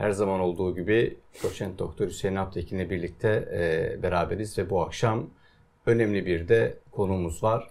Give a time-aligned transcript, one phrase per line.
[0.00, 5.30] Her zaman olduğu gibi doçent doktor Hüseyin Aptekin'le birlikte e, beraberiz ve bu akşam
[5.86, 7.70] önemli bir de konumuz var.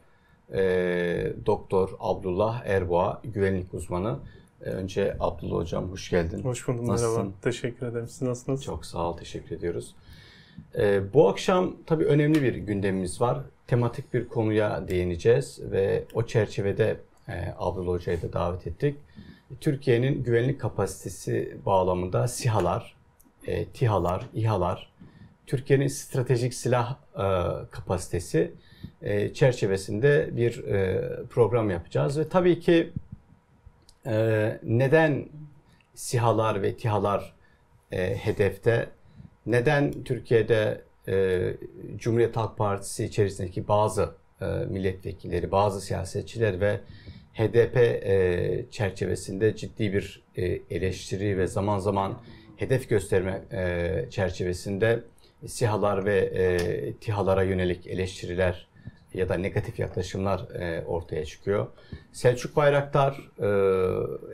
[0.54, 4.20] E, doktor Abdullah Erboğa, güvenlik uzmanı.
[4.61, 6.43] E, önce Abdullah Hocam hoş geldin.
[6.43, 6.88] Hoş buldum.
[6.88, 7.18] Nasılsın?
[7.18, 7.34] Merhaba.
[7.42, 8.07] Teşekkür ederim.
[8.07, 8.64] Siz nasılsınız?
[8.64, 9.18] Çok sağ ol.
[9.18, 9.96] Teşekkür ediyoruz.
[10.77, 13.39] E, bu akşam tabii önemli bir gündemimiz var.
[13.68, 18.96] Tematik bir konuya değineceğiz ve o çerçevede e, Abdullah Hoca'yı da davet ettik.
[19.62, 22.96] Türkiye'nin güvenlik kapasitesi bağlamında SİHA'lar,
[23.48, 24.89] e, TİHA'lar, İHA'lar,
[25.48, 27.25] Türkiye'nin stratejik silah e,
[27.72, 28.54] kapasitesi
[29.02, 32.20] e, çerçevesinde bir e, program yapacağız.
[32.20, 32.94] Ve tabii ki
[34.06, 35.30] e, neden
[35.95, 37.34] SİHA'lar ve TİHA'lar
[37.92, 38.89] e, hedefte,
[39.45, 41.53] neden Türkiye'de e,
[41.97, 46.80] Cumhuriyet Halk Partisi içerisindeki bazı e, milletvekilleri, bazı siyasetçiler ve
[47.33, 52.22] HDP e, çerçevesinde ciddi bir e, eleştiri ve zaman zaman
[52.58, 55.03] hedef gösterme e, çerçevesinde
[55.45, 58.69] SİHA'lar ve e, TİHA'lara yönelik eleştiriler
[59.13, 61.67] ya da negatif yaklaşımlar e, ortaya çıkıyor.
[62.11, 63.49] Selçuk Bayraktar e,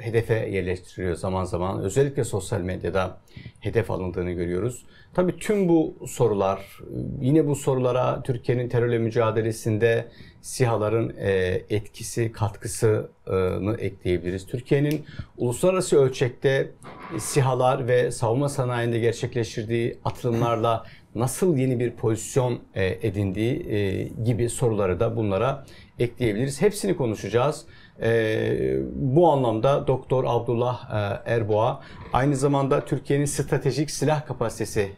[0.02, 1.82] hedefe yerleştiriliyor zaman zaman.
[1.82, 3.18] Özellikle sosyal medyada
[3.60, 4.86] hedef alındığını görüyoruz.
[5.14, 6.80] Tabii tüm bu sorular,
[7.22, 10.08] yine bu sorulara Türkiye'nin terörle mücadelesinde
[10.42, 14.48] SİHA'ların e, etkisi, katkısını ekleyebiliriz.
[14.48, 15.06] Türkiye'nin
[15.38, 16.72] uluslararası ölçekte
[17.18, 20.84] SİHA'lar ve savunma sanayinde gerçekleştirdiği atılımlarla
[21.16, 25.66] nasıl yeni bir pozisyon e, edindiği e, gibi soruları da bunlara
[26.00, 26.62] ekleyebiliriz.
[26.62, 27.66] Hepsini konuşacağız.
[28.02, 30.90] E, bu anlamda Doktor Abdullah
[31.26, 31.82] Erboğa
[32.14, 34.92] aynı zamanda Türkiye'nin stratejik silah kapasitesi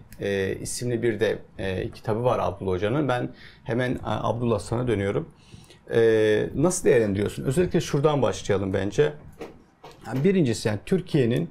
[0.62, 1.40] isimli bir de
[1.94, 3.08] kitabı var Abdullah Hoca'nın.
[3.08, 3.30] Ben
[3.64, 5.30] hemen Abdullah sana dönüyorum.
[6.56, 7.44] Nasıl değerlendiriyorsun?
[7.44, 9.14] Özellikle şuradan başlayalım bence.
[10.24, 11.50] Birincisi yani Türkiye'nin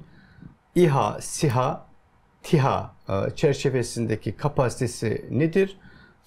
[0.75, 1.86] İHA, SİHA
[2.47, 5.77] TİHA e, çerçevesindeki kapasitesi nedir?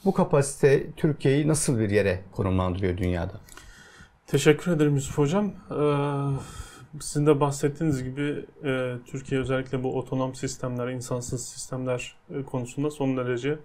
[0.04, 3.32] Bu kapasite Türkiye'yi nasıl bir yere konumlandırıyor dünyada?
[4.26, 5.46] Teşekkür ederim Yusuf Hocam.
[5.46, 12.90] Ee, sizin de bahsettiğiniz gibi e, Türkiye özellikle bu otonom sistemler, insansız sistemler e, konusunda
[12.90, 13.58] son derece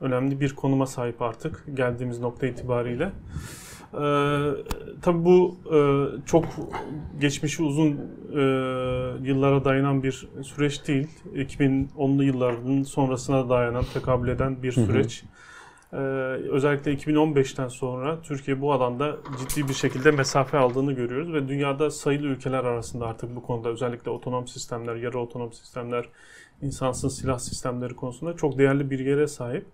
[0.00, 3.12] önemli bir konuma sahip artık geldiğimiz nokta itibariyle.
[3.94, 4.50] Ee,
[5.02, 5.78] tabii bu e,
[6.26, 6.44] çok
[7.20, 7.90] geçmişi uzun
[8.32, 8.40] e,
[9.22, 11.08] yıllara dayanan bir süreç değil.
[11.34, 15.24] 2010'lu yılların sonrasına dayanan, tekabül eden bir süreç.
[15.92, 15.96] Ee,
[16.50, 22.26] özellikle 2015'ten sonra Türkiye bu alanda ciddi bir şekilde mesafe aldığını görüyoruz ve dünyada sayılı
[22.26, 26.08] ülkeler arasında artık bu konuda özellikle otonom sistemler, yarı otonom sistemler,
[26.62, 29.66] insansız silah sistemleri konusunda çok değerli bir yere sahip.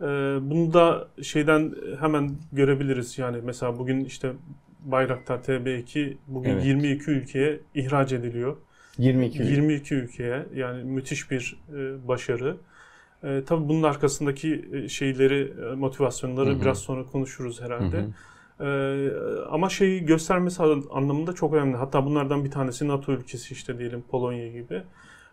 [0.00, 0.04] Ee,
[0.40, 3.18] bunu da şeyden hemen görebiliriz.
[3.18, 4.32] Yani mesela bugün işte
[4.80, 6.64] Bayraktar TB2 bugün evet.
[6.64, 8.56] 22 ülkeye ihraç ediliyor.
[8.98, 12.56] 22 22 ülkeye yani müthiş bir e, başarı.
[13.24, 16.60] E, tabii bunun arkasındaki e, şeyleri, e, motivasyonları hı hı.
[16.60, 18.04] biraz sonra konuşuruz herhalde.
[18.60, 18.68] E,
[19.50, 21.76] ama şeyi göstermesi anlamında çok önemli.
[21.76, 24.82] Hatta bunlardan bir tanesi NATO ülkesi işte diyelim Polonya gibi.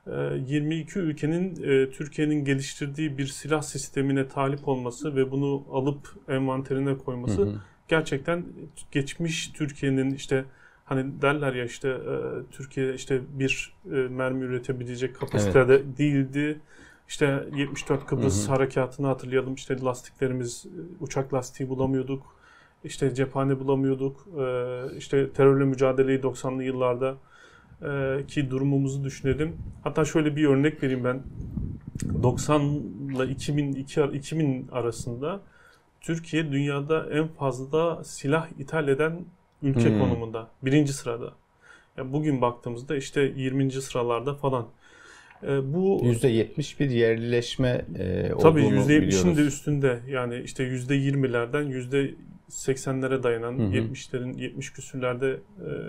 [0.07, 6.97] 22 ee, ülkenin e, Türkiye'nin geliştirdiği bir silah sistemine talip olması ve bunu alıp envanterine
[6.97, 7.55] koyması hı hı.
[7.87, 8.45] gerçekten
[8.91, 10.45] geçmiş Türkiye'nin işte
[10.85, 12.15] hani derler ya işte e,
[12.51, 15.97] Türkiye işte bir e, mermi üretebilecek kapasitede evet.
[15.97, 16.59] değildi.
[17.07, 18.55] İşte 74 Kıbrıs hı hı.
[18.55, 19.53] harekatını hatırlayalım.
[19.53, 20.65] İşte lastiklerimiz
[20.99, 22.35] uçak lastiği bulamıyorduk.
[22.83, 24.27] İşte cephane bulamıyorduk.
[24.97, 27.17] İşte terörle mücadeleyi 90'lı yıllarda
[28.27, 29.57] ki durumumuzu düşünelim.
[29.83, 31.23] Hatta şöyle bir örnek vereyim ben.
[32.23, 35.41] 90 ile 2002 2000 arasında
[36.01, 39.19] Türkiye dünyada en fazla silah ithal eden
[39.61, 39.99] ülke hmm.
[39.99, 40.47] konumunda.
[40.63, 41.33] Birinci sırada.
[41.97, 43.71] Yani bugün baktığımızda işte 20.
[43.71, 44.67] sıralarda falan.
[45.44, 50.00] Ee, bu %70 bir yerlileşme e, tabii %70'in de üstünde.
[50.09, 51.63] Yani işte %20'lerden
[52.50, 53.71] %80'lere dayanan, hı hı.
[53.71, 55.39] 70'lerin 70 küsürlerde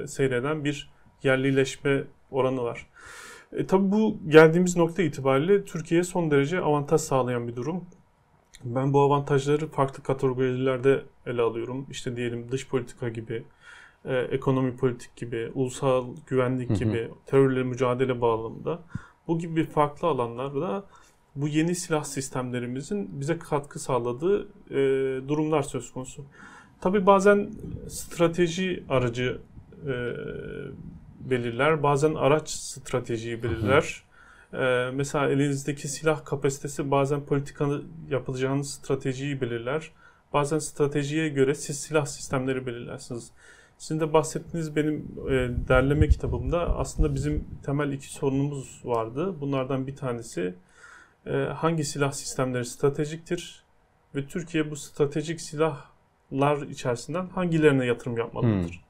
[0.03, 0.91] e, seyreden bir
[1.25, 2.87] yerlileşme oranı var.
[3.53, 7.85] E, tabii bu geldiğimiz nokta itibariyle Türkiye'ye son derece avantaj sağlayan bir durum.
[8.65, 11.87] Ben bu avantajları farklı kategorilerde ele alıyorum.
[11.91, 13.45] İşte diyelim dış politika gibi,
[14.05, 18.83] e, ekonomi politik gibi, ulusal güvenlik gibi, terörle mücadele bağlamında
[19.29, 20.85] bu gibi farklı alanlarda
[21.37, 24.79] bu yeni silah sistemlerimizin bize katkı sağladığı e,
[25.29, 26.25] durumlar söz konusu.
[26.81, 27.51] Tabi bazen
[27.89, 29.41] strateji aracı
[29.87, 29.93] e,
[31.31, 31.83] belirler.
[31.83, 34.03] Bazen araç stratejiyi belirler.
[34.53, 39.91] Ee, mesela elinizdeki silah kapasitesi bazen politikanı yapılacağınız stratejiyi belirler.
[40.33, 43.31] Bazen stratejiye göre siz silah sistemleri belirlersiniz.
[43.79, 44.95] Sizin de bahsettiğiniz benim
[45.29, 49.41] e, derleme kitabımda aslında bizim temel iki sorunumuz vardı.
[49.41, 50.55] Bunlardan bir tanesi
[51.27, 53.65] e, hangi silah sistemleri stratejiktir
[54.15, 58.71] ve Türkiye bu stratejik silahlar içerisinden hangilerine yatırım yapmalıdır?
[58.71, 58.84] Hmm.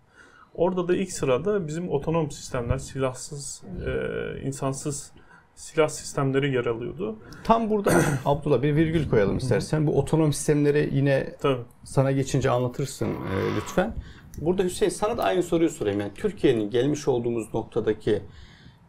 [0.54, 5.12] Orada da ilk sırada bizim otonom sistemler, silahsız, e, insansız
[5.54, 7.16] silah sistemleri yer alıyordu.
[7.44, 7.92] Tam burada
[8.24, 9.86] Abdullah bir virgül koyalım istersen.
[9.86, 11.60] Bu otonom sistemleri yine Tabii.
[11.84, 13.94] sana geçince anlatırsın e, lütfen.
[14.38, 16.00] Burada Hüseyin sana da aynı soruyu sorayım.
[16.00, 18.22] Yani Türkiye'nin gelmiş olduğumuz noktadaki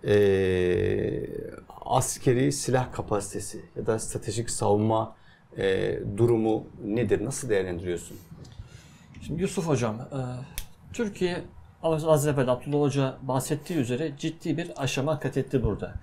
[0.07, 0.15] e,
[1.85, 5.15] askeri silah kapasitesi ya da stratejik savunma
[5.57, 7.25] e, durumu nedir?
[7.25, 8.17] Nasıl değerlendiriyorsun?
[9.21, 10.19] Şimdi Yusuf Hocam, e,
[10.93, 11.43] Türkiye
[11.85, 15.93] az evvel Abdullah Hoca bahsettiği üzere ciddi bir aşama kat etti burada.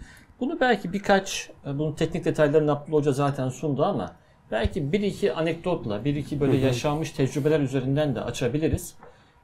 [0.40, 4.12] Bunu belki birkaç, e, bunun teknik detaylarını Abdullah Hoca zaten sundu ama
[4.50, 8.94] belki bir iki anekdotla, bir iki böyle yaşanmış tecrübeler üzerinden de açabiliriz.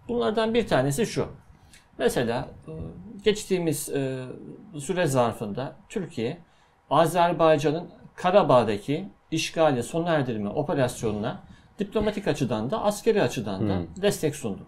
[0.09, 1.27] Bunlardan bir tanesi şu.
[1.99, 2.73] Mesela e,
[3.25, 4.25] geçtiğimiz e,
[4.79, 6.39] süre zarfında Türkiye,
[6.91, 11.41] Azerbaycan'ın Karabağ'daki işgali sona erdirme operasyonuna
[11.79, 14.03] diplomatik açıdan da askeri açıdan da hmm.
[14.03, 14.67] destek sundu.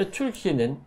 [0.00, 0.78] Ve Türkiye'nin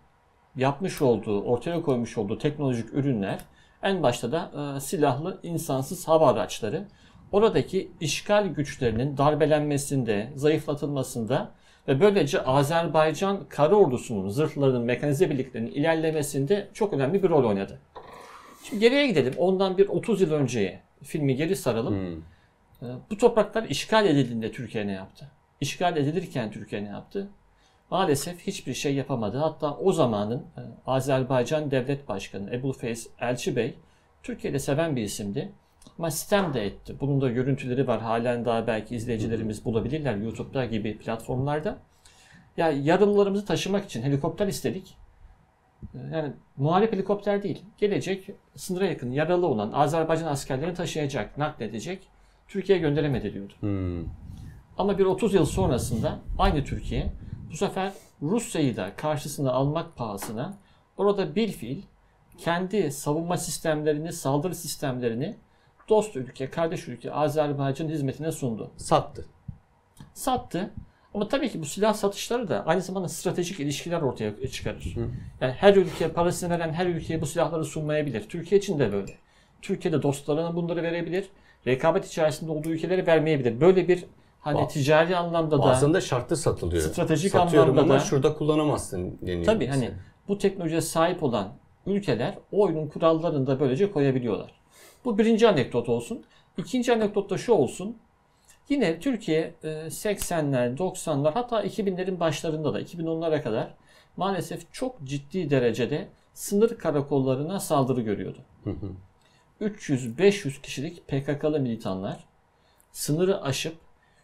[0.55, 3.39] yapmış olduğu, ortaya koymuş olduğu teknolojik ürünler
[3.83, 6.87] en başta da e, silahlı insansız hava araçları
[7.31, 11.51] oradaki işgal güçlerinin darbelenmesinde, zayıflatılmasında
[11.87, 17.79] ve böylece Azerbaycan kara ordusunun zırhlarının, mekanize birliklerinin ilerlemesinde çok önemli bir rol oynadı.
[18.63, 19.33] Şimdi geriye gidelim.
[19.37, 21.93] Ondan bir 30 yıl önceye filmi geri saralım.
[21.93, 22.89] Hmm.
[22.89, 25.31] E, bu topraklar işgal edildiğinde Türkiye ne yaptı?
[25.61, 27.29] İşgal edilirken Türkiye ne yaptı?
[27.93, 29.37] Maalesef hiçbir şey yapamadı.
[29.37, 33.75] Hatta o zamanın e, Azerbaycan Devlet Başkanı Ebu Feyz Elçi Bey
[34.23, 35.51] Türkiye'de seven bir isimdi.
[35.99, 36.95] Ama sistem de etti.
[36.99, 38.01] Bunun da görüntüleri var.
[38.01, 41.77] Halen daha belki izleyicilerimiz bulabilirler YouTube'da gibi platformlarda.
[42.57, 44.97] Ya yaralılarımızı taşımak için helikopter istedik.
[45.93, 47.61] E, yani muharip helikopter değil.
[47.77, 52.07] Gelecek sınıra yakın yaralı olan Azerbaycan askerlerini taşıyacak, nakledecek.
[52.47, 53.53] Türkiye'ye gönderemedi diyordu.
[53.59, 54.05] Hmm.
[54.77, 57.11] Ama bir 30 yıl sonrasında aynı Türkiye
[57.53, 60.57] bu sefer Rusya'yı da karşısına almak pahasına
[60.97, 61.81] orada bir fiil
[62.37, 65.35] kendi savunma sistemlerini, saldırı sistemlerini
[65.89, 68.71] dost ülke, kardeş ülke Azerbaycan hizmetine sundu.
[68.77, 69.25] Sattı.
[70.13, 70.73] Sattı.
[71.13, 74.95] Ama tabii ki bu silah satışları da aynı zamanda stratejik ilişkiler ortaya çıkarır.
[74.95, 75.09] Hı.
[75.41, 78.29] Yani her ülke parasını veren her ülkeye bu silahları sunmayabilir.
[78.29, 79.13] Türkiye için de böyle.
[79.61, 81.29] Türkiye'de dostlarına bunları verebilir.
[81.67, 83.61] Rekabet içerisinde olduğu ülkelere vermeyebilir.
[83.61, 84.05] Böyle bir
[84.43, 86.81] Hani ticari anlamda da de şartlı satılıyor.
[86.81, 89.45] Stratejik Satıyorum anlamda ama da şurada kullanamazsın deniyor.
[89.45, 89.91] Tabii hani
[90.27, 91.53] bu teknolojiye sahip olan
[91.85, 94.51] ülkeler oyunun kurallarını da böylece koyabiliyorlar.
[95.05, 96.23] Bu birinci anekdot olsun.
[96.57, 97.97] İkinci anekdot da şu olsun.
[98.69, 103.73] Yine Türkiye 80'ler, e, 90'lar hatta 2000'lerin başlarında da 2010'lara kadar
[104.17, 108.39] maalesef çok ciddi derecede sınır karakollarına saldırı görüyordu.
[109.61, 112.23] 300-500 kişilik PKK'lı militanlar
[112.91, 113.75] sınırı aşıp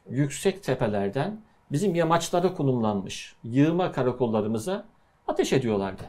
[0.09, 1.41] yüksek tepelerden
[1.71, 4.85] bizim yamaçlara konumlanmış yığma karakollarımıza
[5.27, 6.03] ateş ediyorlardı.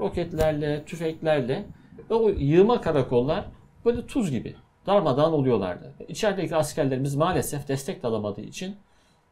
[0.00, 1.66] Roketlerle, tüfeklerle
[2.10, 3.44] ve o yığma karakollar
[3.84, 4.56] böyle tuz gibi
[4.86, 5.94] darmadağın oluyorlardı.
[6.08, 8.76] İçerideki askerlerimiz maalesef destek de alamadığı için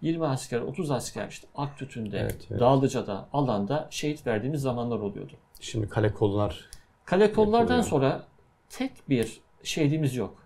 [0.01, 2.61] 20 asker, 30 asker işte Aktütü'nde, evet, evet.
[2.61, 5.33] Dağlıca'da, alanda şehit verdiğimiz zamanlar oluyordu.
[5.61, 6.71] Şimdi kale kollar.
[7.05, 8.23] Kale kollardan sonra
[8.69, 10.43] tek bir şehidimiz yok.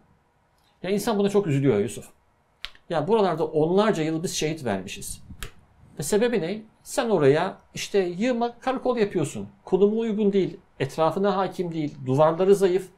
[0.82, 2.08] Ya insan buna çok üzülüyor Yusuf.
[2.90, 5.22] Ya buralarda onlarca yıl biz şehit vermişiz.
[5.98, 6.62] Ve sebebi ne?
[6.82, 9.48] Sen oraya işte yığma karakol yapıyorsun.
[9.64, 10.56] Konumu uygun değil.
[10.80, 11.94] Etrafına hakim değil.
[12.06, 12.88] Duvarları zayıf.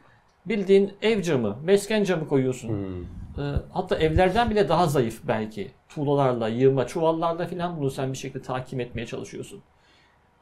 [0.46, 2.68] Bildiğin ev camı, mesken camı koyuyorsun.
[2.68, 3.02] Hmm.
[3.44, 5.70] Ee, hatta evlerden bile daha zayıf belki.
[5.88, 9.62] Tuğlalarla, yığma, çuvallarla falan bunu sen bir şekilde takip etmeye çalışıyorsun.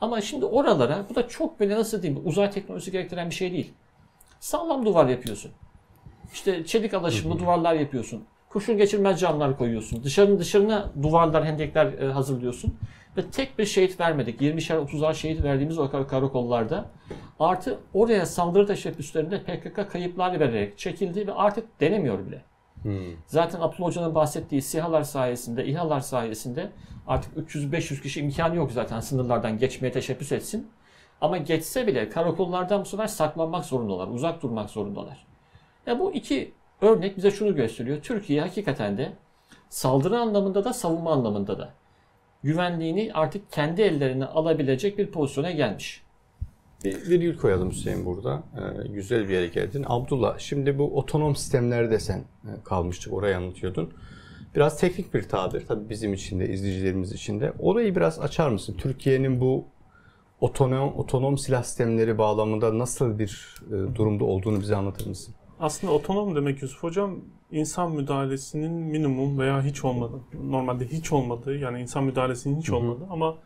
[0.01, 3.73] Ama şimdi oralara, bu da çok böyle nasıl diyeyim, uzay teknolojisi gerektiren bir şey değil.
[4.41, 5.51] Sağlam duvar yapıyorsun.
[6.33, 8.25] İşte çelik alaşımlı duvarlar yapıyorsun
[8.55, 10.05] kurşun geçirmez camlar koyuyorsun.
[10.05, 12.75] Dışarının dışarına duvarlar, hendekler e, hazırlıyorsun.
[13.17, 14.41] Ve tek bir şehit vermedik.
[14.41, 16.91] 20'şer 30'ar şehit verdiğimiz o kar karakollarda.
[17.41, 22.43] Artı oraya saldırı teşebbüslerinde PKK kayıplar vererek çekildi ve artık denemiyor bile.
[22.83, 22.93] Hmm.
[23.27, 26.71] Zaten Abdullah Hoca'nın bahsettiği SİHA'lar sayesinde, İHA'lar sayesinde
[27.07, 30.69] artık 300-500 kişi imkanı yok zaten sınırlardan geçmeye teşebbüs etsin.
[31.21, 35.27] Ama geçse bile karakollardan bu sefer saklanmak zorundalar, uzak durmak zorundalar.
[35.87, 38.03] Ya bu iki Örnek bize şunu gösteriyor.
[38.03, 39.13] Türkiye hakikaten de
[39.69, 41.75] saldırı anlamında da savunma anlamında da
[42.43, 46.05] güvenliğini artık kendi ellerine alabilecek bir pozisyona gelmiş.
[46.85, 48.43] Bir virgül koyalım Hüseyin burada.
[48.57, 49.85] Ee, güzel bir yere geldin.
[49.89, 53.93] Abdullah şimdi bu otonom sistemler desen e, kalmıştık orayı anlatıyordun.
[54.55, 57.53] Biraz teknik bir tabir tabii bizim için de izleyicilerimiz için de.
[57.59, 58.77] Orayı biraz açar mısın?
[58.79, 59.65] Türkiye'nin bu
[60.41, 65.35] otonom otonom silah sistemleri bağlamında nasıl bir e, durumda olduğunu bize anlatır mısın?
[65.61, 67.21] Aslında otonom demek Yusuf Hocam
[67.51, 70.21] insan müdahalesinin minimum veya hiç olmadı.
[70.45, 73.37] Normalde hiç olmadığı yani insan müdahalesinin hiç olmadı ama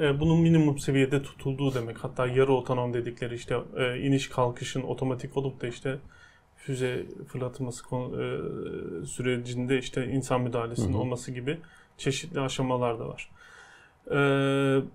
[0.00, 2.04] e, bunun minimum seviyede tutulduğu demek.
[2.04, 5.98] Hatta yarı otonom dedikleri işte e, iniş kalkışın otomatik olup da işte
[6.56, 11.00] füze fırlatılması konu- e, sürecinde işte insan müdahalesinin Hı hı.
[11.00, 11.58] olması gibi
[11.98, 13.30] çeşitli aşamalar da var.
[14.10, 14.16] E,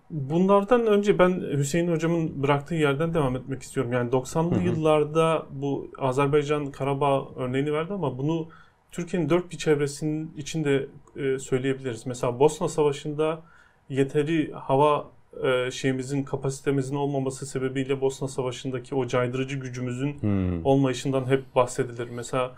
[0.10, 3.94] bunlardan önce ben Hüseyin hocamın bıraktığı yerden devam etmek istiyorum.
[3.94, 4.64] Yani 90'lı Hı hı.
[4.64, 8.48] yıllarda bu Azerbaycan Karabağ örneğini verdi ama bunu
[8.92, 12.06] Türkiye'nin dört bir çevresinin içinde e, söyleyebiliriz.
[12.06, 13.42] Mesela Bosna Savaşı'nda
[13.90, 15.08] yeteri hava
[15.44, 20.66] e, şeyimizin kapasitemizin olmaması sebebiyle Bosna Savaşı'ndaki o caydırıcı gücümüzün Hmm.
[20.66, 22.08] olmayışından hep bahsedilir.
[22.12, 22.56] Mesela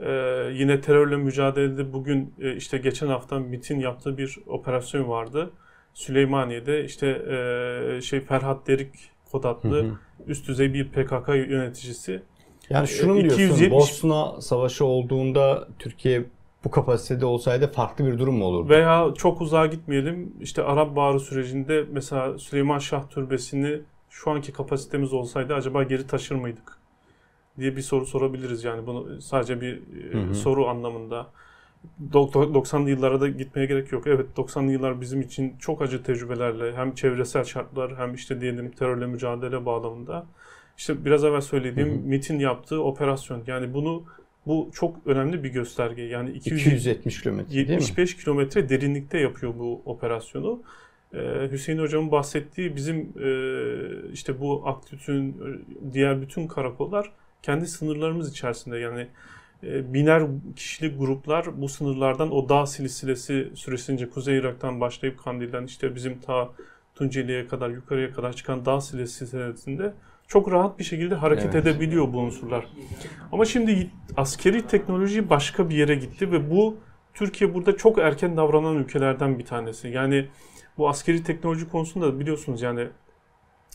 [0.00, 0.10] e,
[0.52, 5.50] yine terörle mücadelede bugün e, işte geçen hafta MIT'in yaptığı bir operasyon vardı.
[5.94, 7.06] Süleymaniye'de işte
[7.98, 8.94] e, şey Ferhat Derik
[9.32, 9.98] kod Hı adlı hı.
[10.26, 12.22] üst düzey bir PKK yöneticisi
[12.70, 13.40] Yani şunu E, diyorsun?
[13.44, 16.24] 270 Bosna Savaşı olduğunda Türkiye
[16.64, 18.68] bu kapasitede olsaydı farklı bir durum mu olurdu?
[18.68, 20.32] Veya çok uzağa gitmeyelim.
[20.40, 26.34] İşte Arap Baharı sürecinde mesela Süleyman Şah Türbesi'ni şu anki kapasitemiz olsaydı acaba geri taşır
[26.34, 26.78] mıydık?
[27.58, 29.82] diye bir soru sorabiliriz yani bunu sadece bir
[30.12, 30.34] Hı hı.
[30.34, 31.26] soru anlamında.
[32.12, 34.06] Dok- 90'lı yıllara da gitmeye gerek yok.
[34.06, 39.06] Evet 90'lı yıllar bizim için çok acı tecrübelerle hem çevresel şartlar hem işte diyelim terörle
[39.06, 40.26] mücadele bağlamında.
[40.78, 42.08] İşte biraz evvel söylediğim Hı hı.
[42.08, 43.42] MIT'in yaptığı operasyon.
[43.46, 44.04] Yani bunu
[44.46, 46.02] bu çok önemli bir gösterge.
[46.02, 47.72] Yani 200 270 kilometre değil mi?
[47.72, 50.62] 75 kilometre derinlikte yapıyor bu operasyonu.
[51.14, 53.28] Ee, Hüseyin Hocam'ın bahsettiği bizim e,
[54.12, 55.36] işte bu Aktüt'ün
[55.92, 57.12] diğer bütün karakollar
[57.42, 59.06] kendi sınırlarımız içerisinde yani
[59.64, 60.22] biner
[60.56, 66.50] kişilik gruplar bu sınırlardan o dağ silsilesi süresince Kuzey Irak'tan başlayıp Kandil'den işte bizim ta
[66.94, 69.94] Tunceli'ye kadar yukarıya kadar çıkan dağ silsilesinde
[70.28, 71.66] çok rahat bir şekilde hareket Evet.
[71.66, 72.66] edebiliyor bu unsurlar.
[73.32, 76.76] Ama şimdi askeri teknoloji başka bir yere gitti ve bu
[77.14, 79.88] Türkiye burada çok erken davranan ülkelerden bir tanesi.
[79.88, 80.28] Yani
[80.78, 82.88] bu askeri teknoloji konusunda biliyorsunuz yani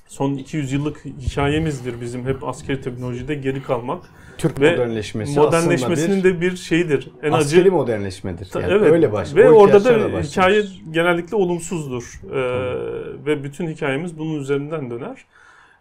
[0.10, 4.04] son 200 yıllık hikayemizdir bizim hep askeri teknolojide geri kalmak.
[4.38, 7.12] Türk Ve modernleşmesi Modernleşmesinin aslında de bir şeyidir.
[7.24, 8.50] En bir acı askeri modernleşmedir.
[8.56, 8.92] Yani evet.
[8.92, 9.48] öyle başlıyor.
[9.48, 10.32] Ve orada da başlıyoruz.
[10.32, 12.22] hikaye genellikle olumsuzdur.
[12.32, 15.26] Ee, ve bütün hikayemiz bunun üzerinden döner.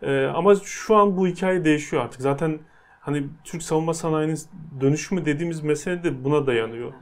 [0.03, 2.21] Ee, ama şu an bu hikaye değişiyor artık.
[2.21, 2.59] Zaten
[3.01, 4.39] hani Türk savunma sanayinin
[4.81, 6.93] dönüşümü dediğimiz mesele de buna dayanıyor.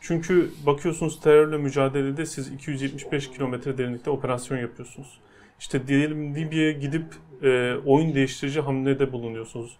[0.00, 5.18] Çünkü bakıyorsunuz terörle mücadelede siz 275 kilometre derinlikte operasyon yapıyorsunuz.
[5.64, 7.04] İşte diyelim Libya'ya gidip
[7.42, 9.76] e, oyun değiştirici hamlede bulunuyorsunuz.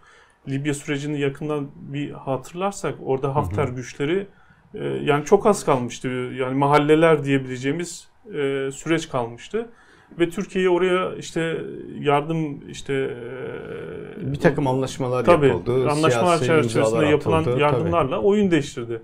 [0.49, 4.27] Libya sürecini yakından bir hatırlarsak orada Hafter güçleri
[4.75, 6.09] e, yani çok az kalmıştı.
[6.09, 9.69] Yani mahalleler diyebileceğimiz e, süreç kalmıştı.
[10.19, 11.57] Ve Türkiye'ye oraya işte
[12.01, 15.91] yardım işte e, bir takım anlaşmalar tabii, yapıldı.
[15.91, 19.03] anlaşmalar çerçevesinde yapılan atıldı, yardımlarla oyun değiştirdi.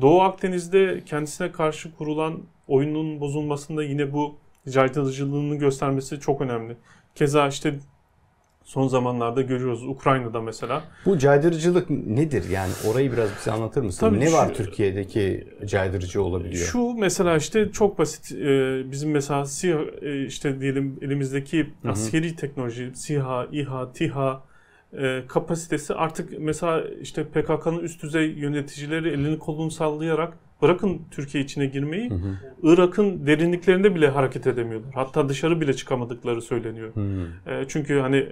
[0.00, 6.76] Doğu Akdeniz'de kendisine karşı kurulan oyunun bozulmasında yine bu caydırıcılığını göstermesi çok önemli.
[7.14, 7.78] Keza işte
[8.64, 10.82] son zamanlarda görüyoruz Ukrayna'da mesela.
[11.06, 12.48] Bu caydırıcılık nedir?
[12.50, 14.00] Yani orayı biraz bize anlatır mısın?
[14.00, 16.66] Tabii ne şu- var Türkiye'deki caydırıcı olabiliyor?
[16.66, 21.90] Şu mesela işte çok basit e, bizim mesela SİHA e, işte diyelim elimizdeki hı.
[21.90, 24.42] askeri teknoloji SİHA, İHA, TİHA
[24.98, 31.66] e, kapasitesi artık mesela işte PKK'nın üst düzey yöneticileri elini kolunu sallayarak bırakın Türkiye içine
[31.66, 32.36] girmeyi Hı hı.
[32.62, 34.90] Irak'ın derinliklerinde bile hareket edemiyorlar.
[34.94, 36.94] Hatta dışarı bile çıkamadıkları söyleniyor.
[36.94, 37.26] Hı.
[37.50, 38.26] E, çünkü hani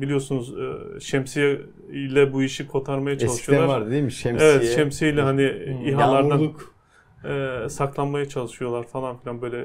[0.00, 1.60] biliyorsunuz e, şemsiye
[1.92, 3.66] ile bu işi kotarmaya Eskiden çalışıyorlar.
[3.68, 4.12] vardı değil mi?
[4.12, 4.50] Şemsiye.
[4.50, 5.86] Evet şemsiye ile hani Hmm.
[5.88, 6.74] İHA'lardan Yağmurluk.
[7.24, 9.58] e, saklanmaya çalışıyorlar falan filan böyle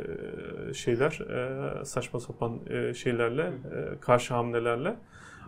[0.69, 1.11] e, şeyler
[1.81, 4.95] e, saçma sapan e, şeylerle e, karşı hamlelerle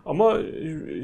[0.06, 0.44] ama e,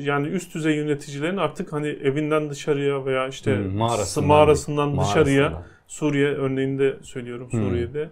[0.03, 5.79] yani üst düzey yöneticilerin artık hani evinden dışarıya veya işte Hı, mağarasından- mağarasından dışarıya Mağarasından.
[5.87, 7.61] Suriye örneğinde söylüyorum Hmm.
[7.63, 8.03] Suriye'de.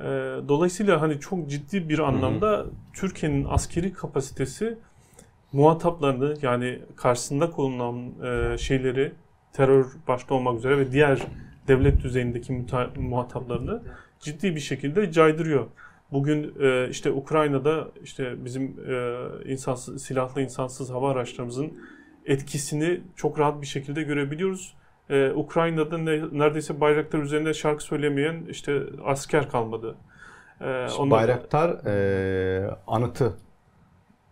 [0.00, 0.04] E,
[0.48, 4.78] dolayısıyla hani çok ciddi bir anlamda Türkiye'nin askeri kapasitesi
[5.52, 7.96] muhataplarını yani karşısında konulan
[8.54, 9.12] e, şeyleri
[9.52, 11.18] terör başta olmak üzere ve diğer
[11.68, 12.64] devlet düzeyindeki
[12.96, 13.82] muhataplarını
[14.20, 15.66] ciddi bir şekilde caydırıyor.
[16.12, 19.16] Bugün e, işte Ukrayna'da işte bizim e,
[19.52, 21.78] insansız, silahlı insansız hava araçlarımızın
[22.26, 24.74] etkisini çok rahat bir şekilde görebiliyoruz.
[25.10, 29.94] E, Ukrayna'da ne, neredeyse bayraklar üzerinde şarkı söylemeyen işte asker kalmadı.
[30.60, 33.32] E, Şimdi ondan- Bayraktar e, anıtı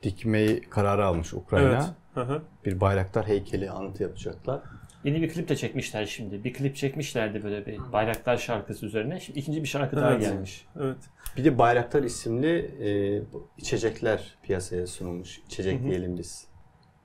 [0.03, 1.69] dikmeyi kararı almış Ukrayna.
[1.73, 1.85] Evet.
[2.15, 2.43] Hı hı.
[2.65, 4.61] Bir bayraktar heykeli anıtı yapacaklar.
[5.07, 6.45] Yeni bir klip de çekmişler şimdi.
[6.45, 9.21] Bir klip çekmişlerdi böyle bir Bayraktar şarkısı üzerine.
[9.21, 10.21] Şimdi ikinci bir şarkı daha Evet.
[10.21, 10.67] gelmiş.
[10.81, 10.97] Evet.
[11.37, 13.23] Bir de Bayraktar isimli e,
[13.59, 15.39] içecekler piyasaya sunulmuş.
[15.47, 15.89] İçecek Hı hı.
[15.89, 16.47] diyelim biz.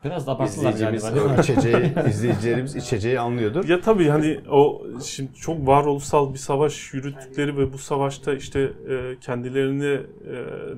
[0.03, 1.41] Biraz da abarttılar İzleyicimiz galiba.
[1.41, 3.69] içeceği, izleyicilerimiz içeceği anlıyordur.
[3.69, 9.19] Ya tabii hani o şimdi çok varoluşsal bir savaş yürüttükleri ve bu savaşta işte e,
[9.21, 10.03] kendilerine e,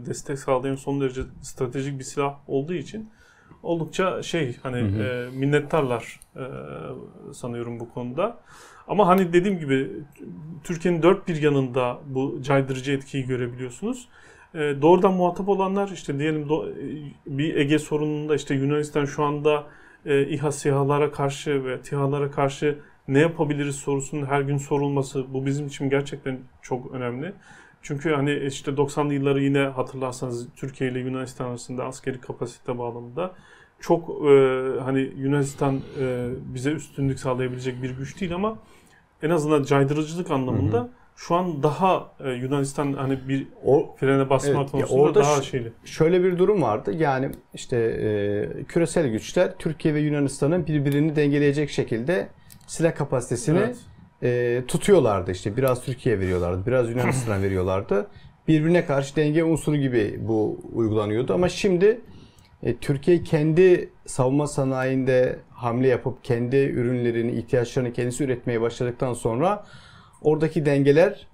[0.05, 3.09] destek sağlayan son derece stratejik bir silah olduğu için
[3.63, 5.03] oldukça şey hani Hı hı.
[5.03, 6.43] e, minnettarlar e,
[7.33, 8.37] sanıyorum bu konuda.
[8.87, 9.89] Ama hani dediğim gibi
[10.63, 14.07] Türkiye'nin dört bir yanında bu caydırıcı etkiyi görebiliyorsunuz.
[14.53, 19.63] E, doğrudan muhatap olanlar işte diyelim do- e, bir Ege sorununda işte Yunanistan şu anda
[20.05, 25.67] e, İHA SİHA'lara karşı ve TİHA'lara karşı ne yapabiliriz sorusunun her gün sorulması bu bizim
[25.67, 27.33] için gerçekten çok önemli.
[27.83, 33.31] Çünkü hani işte 90'lı yılları yine hatırlarsanız Türkiye ile Yunanistan arasında askeri kapasite bağlamında
[33.79, 34.33] çok e,
[34.83, 38.57] hani Yunanistan e, bize üstünlük sağlayabilecek bir güç değil ama
[39.23, 40.89] en azından caydırıcılık anlamında Hı hı.
[41.15, 45.73] şu an daha e, Yunanistan hani bir O frene basma Evet, konusunda orada daha şeyli.
[45.85, 46.93] şöyle bir durum vardı.
[46.97, 52.27] Yani işte e, küresel güçler Türkiye ve Yunanistan'ın birbirini dengeleyecek şekilde
[52.67, 53.77] silah kapasitesini Evet.
[54.23, 55.31] E, tutuyorlardı.
[55.31, 58.07] İşte biraz Türkiye veriyorlardı, biraz Yunanistan'a veriyorlardı.
[58.47, 61.33] Birbirine karşı denge unsuru gibi bu uygulanıyordu.
[61.33, 62.01] Ama şimdi
[62.63, 69.65] e, Türkiye kendi savunma sanayinde hamle yapıp kendi ürünlerini, ihtiyaçlarını kendisi üretmeye başladıktan sonra
[70.21, 71.27] oradaki dengeler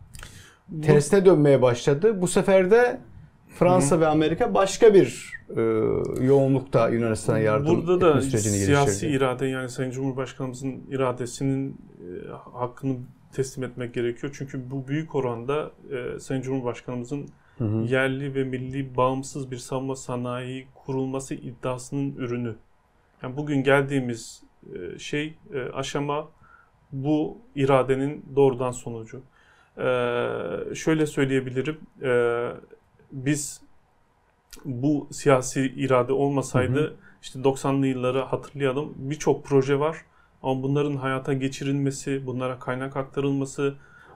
[0.81, 2.21] tersine dönmeye başladı.
[2.21, 2.99] Bu sefer de
[3.49, 5.61] Fransa ve Amerika başka bir e,
[6.25, 9.13] yoğunlukta Yunanistan'a yardım Burada da sürecini siyasi geliştirdi.
[9.15, 12.97] irade yani Sayın Cumhurbaşkanımızın iradesinin e, hakkını
[13.33, 14.35] teslim etmek gerekiyor.
[14.37, 17.77] Çünkü bu büyük oranda e, Sayın Cumhurbaşkanımızın Hı hı.
[17.77, 22.55] yerli ve milli bağımsız bir savunma sanayi kurulması iddiasının ürünü.
[23.23, 26.27] Yani bugün geldiğimiz e, şey e, aşama
[26.91, 29.21] bu iradenin doğrudan sonucu.
[29.77, 29.85] E,
[30.75, 31.77] şöyle söyleyebilirim.
[32.03, 32.51] e,
[33.11, 33.61] biz
[34.65, 36.95] bu siyasi irade olmasaydı Hı hı.
[37.21, 38.93] işte 90'lı yılları hatırlayalım.
[38.97, 39.97] Birçok proje var
[40.43, 43.75] ama bunların hayata geçirilmesi, bunlara kaynak aktarılması,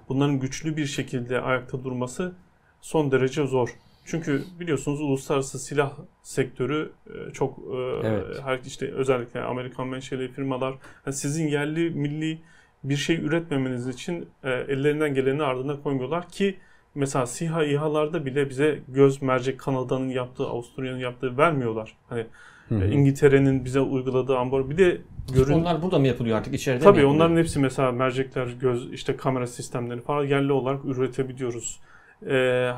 [0.10, 2.36] bunların güçlü bir şekilde ayakta durması
[2.82, 3.76] son derece zor.
[4.06, 8.42] Çünkü biliyorsunuz uluslararası silah sektörü e, çok e, Evet.
[8.44, 12.42] her işte özellikle Amerikan menşeli firmalar yani sizin yerli milli
[12.84, 16.60] bir şey üretmemeniz için e, ellerinden geleni ardına koymuyorlar ki
[16.96, 21.96] mesela SİHA İHA'larda bile bize göz mercek Kanada'nın yaptığı, Avusturya'nın yaptığı vermiyorlar.
[22.10, 22.26] Hani
[22.72, 25.02] e, İngiltere'nin bize uyguladığı ambar bir de
[25.34, 27.16] görün Onlar burada mı yapılıyor artık içeride mi Tabii yapılıyor?
[27.16, 31.80] onların hepsi mesela mercekler, göz, işte kamera sistemleri falan yerli olarak üretebiliyoruz.
[32.28, 32.72] Ee,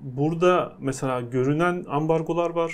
[0.00, 2.72] burada mesela görünen ambargolar var.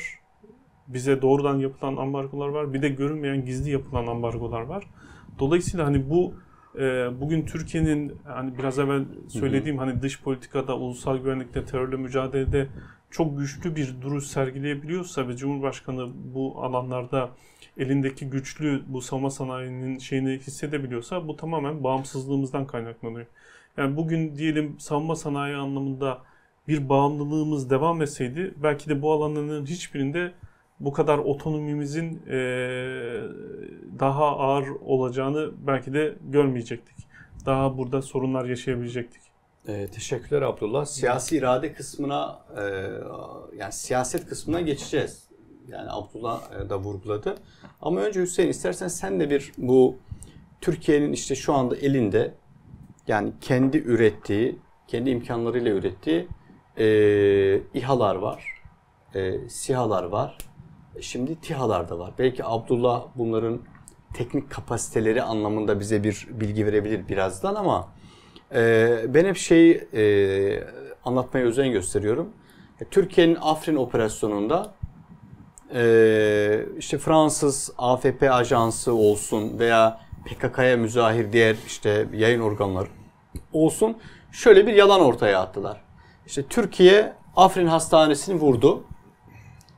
[0.88, 2.72] Bize doğrudan yapılan ambargolar var.
[2.74, 4.84] Bir de görünmeyen gizli yapılan ambargolar var.
[5.38, 6.34] Dolayısıyla hani bu
[7.20, 12.68] bugün Türkiye'nin hani biraz evvel söylediğim hani dış politikada, ulusal güvenlikte, terörle mücadelede
[13.10, 17.30] çok güçlü bir duruş sergileyebiliyorsa ve Cumhurbaşkanı bu alanlarda
[17.76, 23.26] elindeki güçlü bu savunma sanayinin şeyini hissedebiliyorsa bu tamamen bağımsızlığımızdan kaynaklanıyor.
[23.76, 26.18] Yani bugün diyelim savunma sanayi anlamında
[26.68, 30.32] bir bağımlılığımız devam etseydi belki de bu alanların hiçbirinde
[30.80, 33.22] bu kadar otonomimizin eee,
[33.98, 36.96] daha ağır olacağını belki de görmeyecektik.
[37.46, 39.22] Daha burada sorunlar yaşayabilecektik.
[39.68, 40.84] Ee, teşekkürler Abdullah.
[40.84, 42.62] Siyasi irade kısmına e,
[43.58, 45.28] yani siyaset kısmına geçeceğiz.
[45.68, 47.34] Yani Abdullah e, da vurguladı.
[47.82, 49.96] Ama önce Hüseyin istersen sen de bir bu
[50.60, 52.34] Türkiye'nin işte şu anda elinde
[53.08, 54.58] yani kendi ürettiği,
[54.88, 56.28] kendi imkanlarıyla ürettiği
[56.78, 56.86] e,
[57.74, 58.62] İHA'lar var,
[59.14, 60.38] e, SİHA'lar var.
[61.00, 62.12] Şimdi TİHA'lar da var.
[62.18, 63.60] Belki Abdullah bunların
[64.14, 67.88] teknik kapasiteleri anlamında bize bir bilgi verebilir birazdan ama
[68.54, 70.64] ee, ben hep şeyi e,
[71.04, 72.28] anlatmaya özen gösteriyorum.
[72.90, 74.74] Türkiye'nin Afrin operasyonunda
[75.74, 82.88] e, işte Fransız AFP ajansı olsun veya PKK'ya müzahir diğer işte yayın organları
[83.52, 83.96] olsun
[84.32, 85.84] şöyle bir yalan ortaya attılar.
[86.26, 88.84] İşte Türkiye Afrin hastanesini vurdu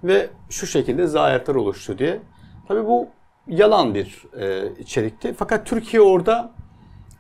[0.05, 2.21] ve şu şekilde zayiatlar oluştu diye.
[2.69, 3.09] Tabii bu
[3.47, 5.35] yalan bir e, içerikti.
[5.38, 6.53] Fakat Türkiye orada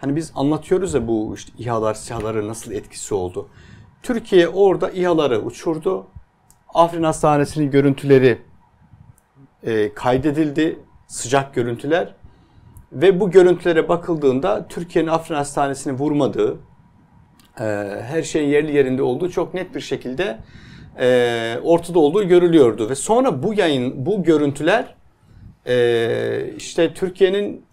[0.04, 3.48] Hani biz anlatıyoruz ya bu işte İHA'lar, SİHA'ların nasıl etkisi oldu.
[4.02, 6.06] Türkiye orada İHA'ları uçurdu.
[6.74, 8.38] Afrin Hastanesi'nin görüntüleri
[9.62, 10.78] e, kaydedildi.
[11.06, 12.14] Sıcak görüntüler.
[12.92, 16.56] Ve bu görüntülere bakıldığında Türkiye'nin Afrin Hastanesi'ni vurmadığı,
[17.60, 17.64] e,
[18.02, 20.38] her şeyin yerli yerinde olduğu çok net bir şekilde
[21.00, 22.90] e, ortada olduğu görülüyordu.
[22.90, 24.94] Ve sonra bu yayın, bu görüntüler
[25.66, 27.64] e, işte Türkiye'nin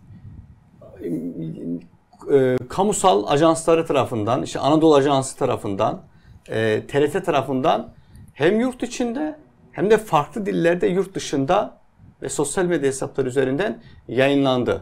[2.33, 6.01] e, kamusal ajansları tarafından, işte Anadolu Ajansı tarafından,
[6.49, 7.93] e, TRT tarafından
[8.33, 9.37] hem yurt içinde
[9.71, 11.77] hem de farklı dillerde yurt dışında
[12.21, 14.81] ve sosyal medya hesapları üzerinden yayınlandı.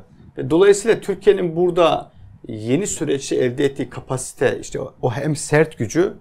[0.50, 2.12] Dolayısıyla Türkiye'nin burada
[2.48, 6.14] yeni süreçte elde ettiği kapasite, işte o hem sert gücü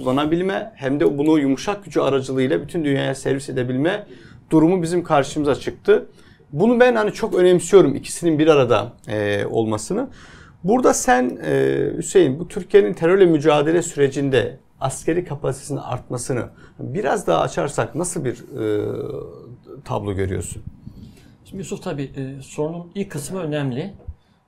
[0.00, 4.06] kullanabilme hem de bunu yumuşak gücü aracılığıyla bütün dünyaya servis edebilme
[4.50, 6.06] durumu bizim karşımıza çıktı.
[6.52, 10.08] Bunu ben hani çok önemsiyorum ikisinin bir arada e, olmasını.
[10.64, 16.44] Burada sen e, Hüseyin bu Türkiye'nin terörle mücadele sürecinde askeri kapasitesinin artmasını
[16.78, 18.86] biraz daha açarsak nasıl bir e,
[19.84, 20.62] tablo görüyorsun?
[21.44, 23.94] Şimdi Yusuf tabii e, sorunun ilk kısmı önemli.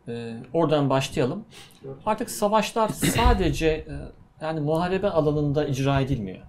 [0.09, 1.45] E, oradan başlayalım.
[2.07, 3.95] Artık savaşlar sadece e,
[4.43, 6.47] yani muharebe alanında icra edilmiyor.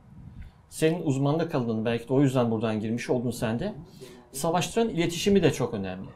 [0.69, 3.73] Senin uzmanlık alanın belki de o yüzden buradan girmiş oldun sen de.
[4.31, 6.09] Savaşların iletişimi de çok önemli.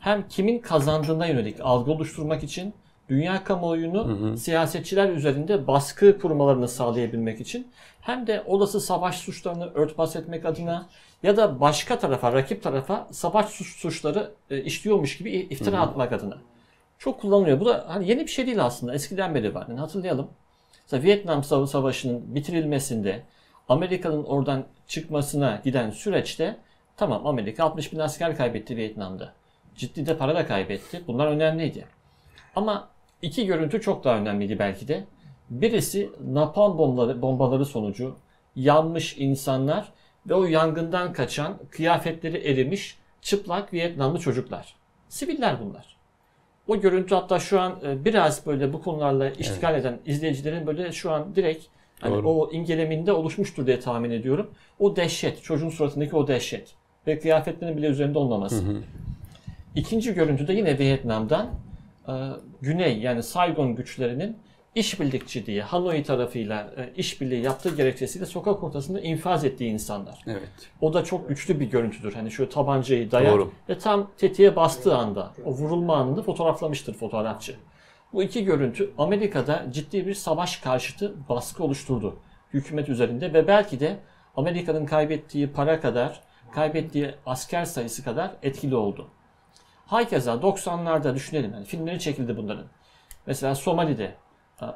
[0.00, 2.74] Hem kimin kazandığına yönelik algı oluşturmak için
[3.08, 4.36] dünya kamuoyunu hı hı.
[4.36, 7.66] siyasetçiler üzerinde baskı kurmalarını sağlayabilmek için
[8.00, 10.86] hem de olası savaş suçlarını örtbas etmek adına
[11.22, 15.84] ya da başka tarafa, rakip tarafa savaş suç, suçları e, işliyormuş gibi iftira hı hı.
[15.84, 16.38] atmak adına.
[16.98, 17.60] Çok kullanılıyor.
[17.60, 18.94] Bu da hani yeni bir şey değil aslında.
[18.94, 19.66] Eskiden beri var.
[19.68, 20.28] Yani hatırlayalım.
[20.84, 23.22] Mesela Vietnam Savaşı'nın bitirilmesinde
[23.68, 26.56] Amerika'nın oradan çıkmasına giden süreçte
[26.96, 29.32] tamam Amerika 60 bin asker kaybetti Vietnam'da.
[29.76, 31.02] Ciddi de para da kaybetti.
[31.06, 31.86] Bunlar önemliydi.
[32.56, 32.88] Ama
[33.22, 35.04] iki görüntü çok daha önemliydi belki de.
[35.50, 38.16] Birisi napalm bombaları, bombaları sonucu
[38.56, 39.92] yanmış insanlar
[40.26, 44.74] ve o yangından kaçan kıyafetleri erimiş çıplak Vietnamlı çocuklar.
[45.08, 45.96] Siviller bunlar.
[46.68, 49.84] O görüntü hatta şu an e, biraz böyle bu konularla iştigal evet.
[49.84, 51.66] eden izleyicilerin böyle şu an direkt
[52.00, 54.50] hani o ingeleminde oluşmuştur diye tahmin ediyorum.
[54.78, 56.74] O dehşet, çocuğun suratındaki o dehşet
[57.06, 58.64] ve kıyafetlerinin bile üzerinde olmaması.
[58.64, 58.82] Hı hı.
[59.74, 61.50] İkinci görüntü de yine Vietnam'dan
[62.08, 62.12] e,
[62.60, 64.36] Güney yani Saigon güçlerinin
[64.74, 70.20] işbirlikçiliği, Hanoi tarafıyla e, işbirliği yaptığı gerekçesiyle sokak ortasında infaz ettiği insanlar.
[70.26, 70.50] Evet.
[70.80, 72.12] O da çok güçlü bir görüntüdür.
[72.14, 73.52] Hani şu tabancayı dayar Doğru.
[73.68, 77.56] ve tam tetiğe bastığı anda o vurulma anını fotoğraflamıştır fotoğrafçı.
[78.12, 82.16] Bu iki görüntü Amerika'da ciddi bir savaş karşıtı baskı oluşturdu
[82.52, 83.98] hükümet üzerinde ve belki de
[84.36, 86.20] Amerika'nın kaybettiği para kadar,
[86.52, 89.08] kaybettiği asker sayısı kadar etkili oldu.
[89.86, 92.66] Hakeza 90'larda düşünelim yani filmleri çekildi bunların.
[93.26, 94.14] Mesela Somali'de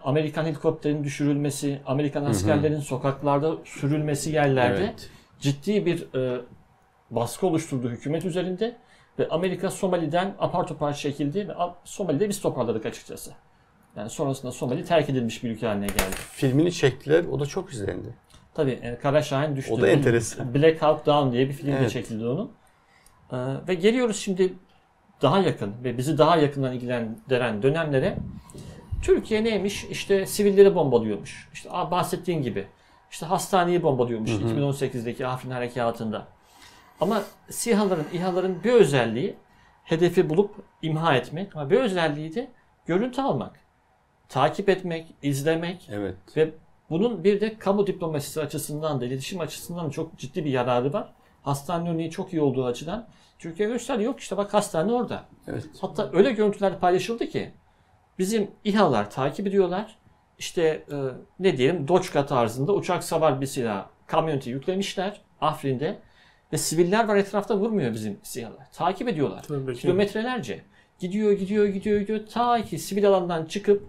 [0.04, 2.82] Amerikan helikopterin düşürülmesi, Amerikan askerlerin hı hı.
[2.82, 5.10] sokaklarda sürülmesi yerlerde evet.
[5.40, 6.40] ciddi bir e,
[7.10, 8.76] baskı oluşturdu hükümet üzerinde
[9.18, 11.52] ve Amerika Somali'den apar topar çekildi ve
[11.84, 13.32] Somali'de biz toparladık açıkçası.
[13.96, 16.16] Yani sonrasında Somali terk edilmiş bir ülke haline geldi.
[16.32, 18.14] Filmini çektiler, o da çok izlendi.
[18.54, 19.72] Tabii e, Kara Şahin düştü.
[19.72, 20.54] O da enteresan.
[20.54, 21.82] Black Hawk Down diye bir film evet.
[21.82, 22.50] de çekildi onun.
[23.32, 23.36] E,
[23.68, 24.52] ve geliyoruz şimdi
[25.22, 28.18] daha yakın ve bizi daha yakından ilgilendiren dönemlere
[29.02, 29.84] Türkiye neymiş?
[29.84, 31.48] İşte sivilleri bombalıyormuş.
[31.52, 32.66] İşte bahsettiğin gibi.
[33.10, 34.60] İşte hastaneyi bombalıyormuş hı hı.
[34.60, 36.26] 2018'deki Afrin harekatında.
[37.00, 39.36] Ama SİHA'ların, İHA'ların bir özelliği
[39.84, 42.50] hedefi bulup imha etmek ama bir özelliği de
[42.86, 43.60] görüntü almak.
[44.28, 46.16] Takip etmek, izlemek evet.
[46.36, 46.50] ve
[46.90, 51.12] bunun bir de kamu diplomasisi açısından da, iletişim açısından da çok ciddi bir yararı var.
[51.42, 54.02] Hastane örneği çok iyi olduğu açıdan Türkiye gösterdi.
[54.02, 55.24] Yok işte bak hastane orada.
[55.46, 55.64] Evet.
[55.80, 57.50] Hatta öyle görüntüler paylaşıldı ki
[58.18, 59.98] bizim İHA'lar takip ediyorlar.
[60.38, 60.96] İşte e,
[61.40, 65.98] ne diyelim Doçka tarzında uçak savar bir silah kamyoneti yüklemişler Afrin'de
[66.52, 68.72] ve siviller var etrafta vurmuyor bizim SİHA'lar.
[68.72, 69.42] Takip ediyorlar.
[69.42, 70.60] Tabii Kilometrelerce.
[70.98, 72.20] Gidiyor, gidiyor, gidiyor, gidiyor.
[72.26, 73.82] Ta ki sivil alandan çıkıp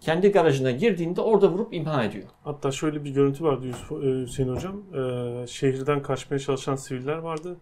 [0.00, 2.28] kendi garajına girdiğinde orada vurup imha ediyor.
[2.44, 4.82] Hatta şöyle bir görüntü vardı Yusuf, e, Hüseyin Hocam.
[4.94, 7.56] Ee, şehirden kaçmaya çalışan siviller vardı.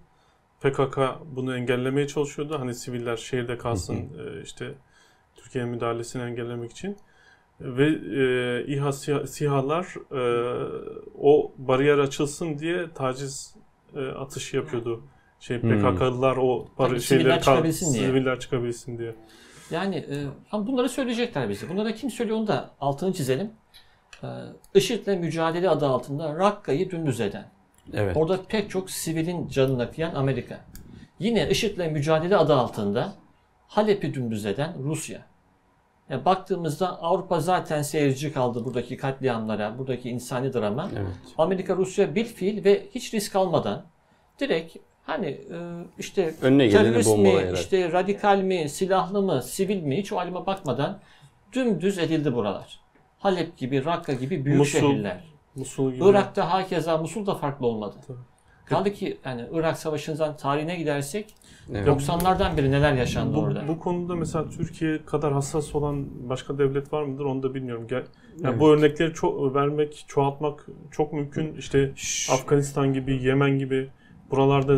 [0.60, 0.98] PKK
[1.36, 2.58] bunu engellemeye çalışıyordu.
[2.58, 3.96] Hani siviller şehirde kalsın.
[3.96, 4.74] E, işte
[5.42, 6.96] Türkiye'nin müdahalesini engellemek için.
[7.60, 8.92] Ve e, İHA
[9.26, 10.22] SİHA'lar e,
[11.18, 13.54] o bariyer açılsın diye taciz
[13.96, 15.02] e, atışı yapıyordu.
[15.40, 15.70] Şey hmm.
[15.70, 18.06] PKK'lılar o bari şeyler çıkabilsin diye.
[18.06, 19.14] Siviller çıkabilsin diye.
[19.70, 21.68] Yani e, ama bunları söyleyecekler bize.
[21.68, 23.50] Bunları kim söylüyor onu da altını çizelim.
[24.22, 24.28] E,
[24.74, 27.48] IŞİD'le mücadele adı altında Rakka'yı dümdüz eden.
[27.92, 28.16] Evet.
[28.16, 30.60] Orada pek çok sivilin canına kıyan Amerika.
[31.18, 33.12] Yine IŞİD'le mücadele adı altında
[33.68, 35.29] Halep'i dümdüz eden Rusya.
[36.10, 40.90] Yani baktığımızda Avrupa zaten seyirci kaldı buradaki katliamlara, buradaki insani drama.
[40.96, 41.06] Evet.
[41.38, 43.84] Amerika, Rusya bir fiil ve hiç risk almadan
[44.40, 45.58] direkt hani e,
[45.98, 50.98] işte Önüne terörist mi, işte radikal mi, silahlı mı, sivil mi hiç o alime bakmadan
[51.52, 52.80] dümdüz edildi buralar.
[53.18, 55.24] Halep gibi, Rakka gibi büyük Musul, şehirler.
[55.54, 56.04] Musul gibi.
[56.04, 57.96] Irak'ta hakeza Musul da farklı olmadı.
[58.06, 58.18] Tabii.
[58.70, 61.34] Kaldı ki yani Irak Savaşı'ndan tarihine gidersek
[61.74, 61.88] Evet.
[61.88, 63.68] 90'lardan beri neler yaşandı Bu, orada.
[63.68, 67.86] bu konuda mesela Türkiye kadar hassas olan başka devlet var mıdır onu da bilmiyorum.
[67.88, 68.06] Gel, yani
[68.44, 68.60] Evet.
[68.60, 71.54] Bu örnekleri çok vermek, çoğaltmak çok mümkün.
[71.54, 71.92] İşte
[72.32, 73.88] Afganistan gibi, Yemen gibi
[74.30, 74.76] buralarda e,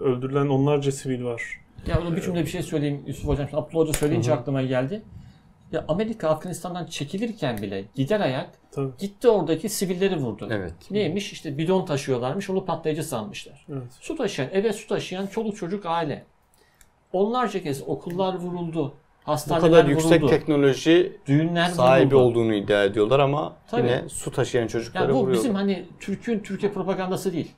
[0.00, 1.42] öldürülen onlarca sivil var.
[1.86, 3.48] Ya ona bir cümle bir şey söyleyeyim Yusuf Hocam.
[3.48, 5.02] Şimdi Abdullah Hoca söyleyince aklıma geldi.
[5.72, 8.90] Ya Amerika Afganistan'dan çekilirken bile gider ayak Tabii.
[8.98, 10.48] gitti oradaki sivilleri vurdu.
[10.50, 10.72] Evet.
[10.90, 11.32] Neymiş?
[11.32, 13.66] İşte bidon taşıyorlarmış, onu patlayıcı sanmışlar.
[13.72, 13.82] Evet.
[14.00, 16.24] Su taşıyan, eve su taşıyan çoluk çocuk aile.
[17.12, 18.88] Onlarca kez okullar vuruldu,
[19.26, 22.24] Bu hastaneler kadar yüksek vuruldu, teknoloji düğünler sahibi vuruldu.
[22.24, 23.80] olduğunu iddia ediyorlar ama Tabii.
[23.82, 25.38] yine su taşıyan çocukları Yani bu vuruyorlar.
[25.44, 27.52] bizim hani Türk'ün Türkiye propagandası değil.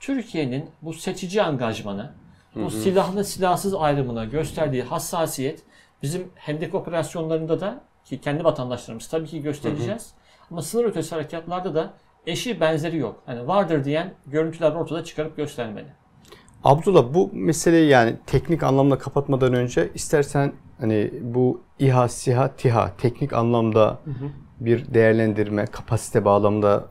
[0.00, 2.12] Türkiye'nin bu seçici angajmanı,
[2.54, 5.62] bu silahlı silahsız ayrımına gösterdiği hassasiyet
[6.02, 10.14] bizim Hendek operasyonlarında da ki kendi vatandaşlarımız tabii ki göstereceğiz.
[10.50, 11.94] Ama sınır ötesi harekatlarda da
[12.26, 13.22] eşi benzeri yok.
[13.26, 15.88] Hani vardır diyen görüntüler ortada çıkarıp göstermeli.
[16.64, 23.32] Abdullah bu meseleyi yani teknik anlamda kapatmadan önce istersen hani bu İHA, SİHA, TİHA teknik
[23.32, 23.98] anlamda
[24.60, 26.88] bir değerlendirme, kapasite bağlamında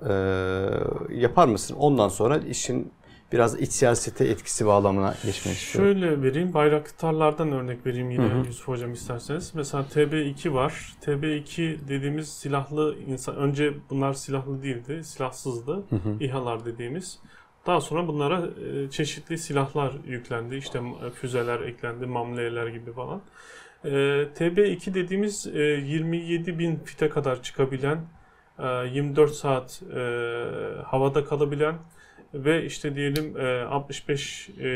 [1.10, 1.76] e, yapar mısın?
[1.80, 2.92] Ondan sonra işin
[3.32, 5.94] biraz iç siyasete etkisi bağlamına geçmek istiyorum.
[5.94, 9.52] Şöyle vereyim, bayraktarlardan örnek vereyim yine Yusuf Hocam isterseniz.
[9.56, 10.94] Mesela TB2 var.
[11.06, 15.84] TB2 dediğimiz silahlı insan, önce bunlar silahlı değildi, silahsızdı.
[16.20, 17.20] İHA'lar dediğimiz.
[17.66, 20.56] Daha sonra bunlara e, çeşitli silahlar yüklendi.
[20.56, 23.22] İşte e, füzeler eklendi, mamleyeler gibi falan.
[23.84, 23.90] E,
[24.36, 28.00] TB2 dediğimiz e, 27 bin fite kadar çıkabilen,
[28.60, 30.00] e, 24 saat e,
[30.86, 31.76] havada kalabilen
[32.34, 34.68] ve işte diyelim e, 65, e,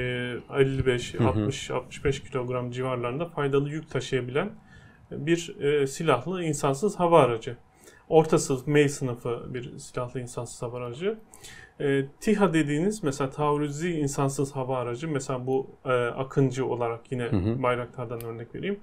[0.55, 4.51] 55, 60, 65 kilogram civarlarında faydalı yük taşıyabilen
[5.11, 7.57] bir e, silahlı insansız hava aracı.
[8.09, 11.19] Orta sınıf, M sınıfı bir silahlı insansız hava aracı.
[11.79, 17.31] E, TİHA dediğiniz mesela taarruzi insansız hava aracı mesela bu e, Akıncı olarak yine
[17.63, 18.79] Bayraktar'dan örnek vereyim.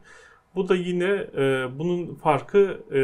[0.54, 3.00] Bu da yine e, bunun farkı e,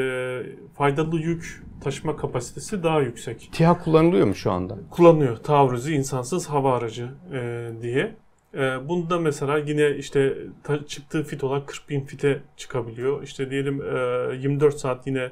[0.75, 3.49] faydalı yük taşıma kapasitesi daha yüksek.
[3.53, 4.79] TİHA kullanılıyor mu şu anda?
[4.91, 8.15] Kullanıyor taarruzi insansız hava aracı e, diye.
[8.55, 13.23] E, bunda mesela yine işte ta- çıktığı fit olarak 40 bin fite çıkabiliyor.
[13.23, 15.31] İşte diyelim e, 24 saat yine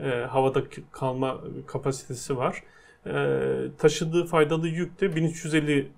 [0.00, 2.62] e, havada kalma kapasitesi var.
[3.06, 3.12] E,
[3.78, 5.88] taşıdığı faydalı yük de 1350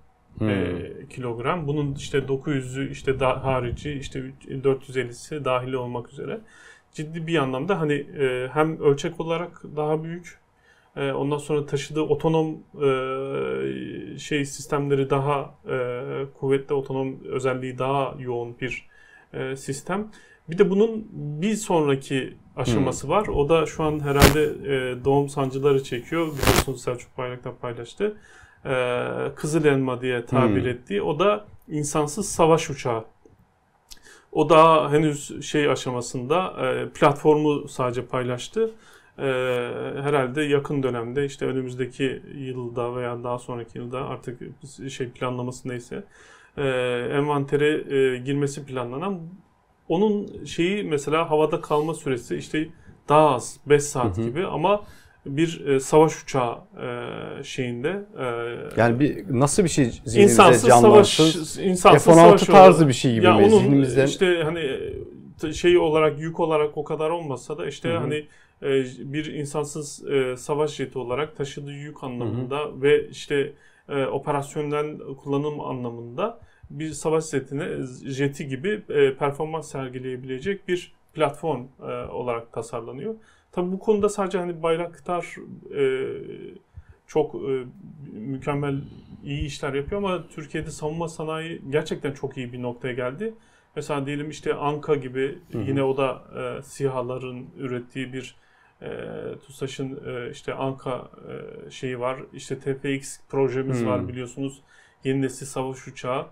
[0.41, 1.67] e, kilogram.
[1.67, 6.39] Bunun işte 900'ü işte da, harici işte 450'si dahili olmak üzere
[6.95, 10.39] ciddi bir anlamda hani e, hem ölçek olarak daha büyük
[10.95, 16.01] e, ondan sonra taşıdığı otonom e, şey sistemleri daha e,
[16.39, 18.87] kuvvetli otonom özelliği daha yoğun bir
[19.33, 20.11] e, sistem.
[20.49, 23.27] Bir de bunun bir sonraki aşaması var.
[23.27, 26.27] O da şu an herhalde e, doğum sancıları çekiyor.
[26.27, 28.17] Biliyorsunuz Selçuk Bayraktar paylaştı.
[28.65, 30.67] E, Kızıl Elma diye tabir Hmm.
[30.69, 31.01] ettiği.
[31.01, 33.05] O da insansız savaş uçağı.
[34.31, 38.71] O da henüz şey aşamasında e, platformu sadece paylaştı.
[39.19, 39.23] E,
[40.03, 44.41] herhalde yakın dönemde işte önümüzdeki yılda veya daha sonraki yılda artık
[44.89, 46.03] şey planlaması neyse
[46.57, 46.63] e,
[47.13, 49.19] envantere e, girmesi planlanan
[49.87, 52.67] onun şeyi mesela havada kalma süresi işte
[53.09, 54.83] daha az 5 saat gibi ama
[55.25, 58.25] bir e, savaş uçağı e, şeyinde e,
[58.81, 61.63] Yani bir nasıl bir şey zihnimizde insansız savaş canlansın?
[61.63, 62.89] insansız F-16 savaş tarzı yolu.
[62.89, 63.43] bir şey gibi ya mi?
[63.45, 64.79] onun Zihnimizden- işte hani
[65.53, 67.97] şey olarak yük olarak o kadar olmasa da işte Hı hı.
[67.97, 68.15] hani
[68.63, 68.69] e,
[69.13, 73.51] bir insansız e, savaş jeti olarak taşıdığı yük anlamında ve işte
[73.89, 77.67] e, operasyonel kullanım anlamında bir savaş jetine
[78.05, 83.15] jeti gibi e, performans sergileyebilecek bir platform e, olarak tasarlanıyor.
[83.55, 85.35] Tabii bu konuda sadece hani Bayraktar
[85.77, 85.83] e,
[87.07, 87.65] çok e,
[88.13, 88.81] mükemmel
[89.23, 93.33] iyi işler yapıyor ama Türkiye'de savunma sanayi gerçekten çok iyi bir noktaya geldi.
[93.75, 96.23] Mesela diyelim işte Anka gibi yine o da
[96.59, 98.35] e, SİHA'ların ürettiği bir
[98.81, 98.89] e,
[99.47, 101.09] TUSAŞ'ın e, işte Anka
[101.67, 102.19] e, şeyi var.
[102.33, 103.87] İşte TPX projemiz Hmm.
[103.87, 104.61] var biliyorsunuz.
[105.03, 106.27] Yeni nesil savaş uçağı.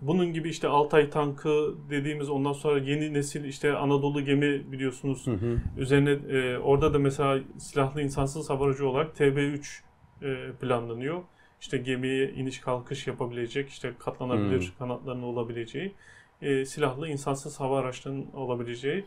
[0.00, 5.26] Bunun gibi işte Altay tankı dediğimiz ondan sonra yeni nesil işte Anadolu gemi biliyorsunuz.
[5.26, 5.58] Hı hı.
[5.78, 9.82] Üzerine e, orada da mesela silahlı insansız hava aracı olarak TB3
[10.22, 11.22] e, planlanıyor.
[11.60, 14.78] İşte gemiye iniş kalkış yapabilecek, işte katlanabilir Hmm.
[14.78, 15.94] kanatlarının olabileceği,
[16.42, 19.04] e, silahlı insansız hava araçlarının olabileceği.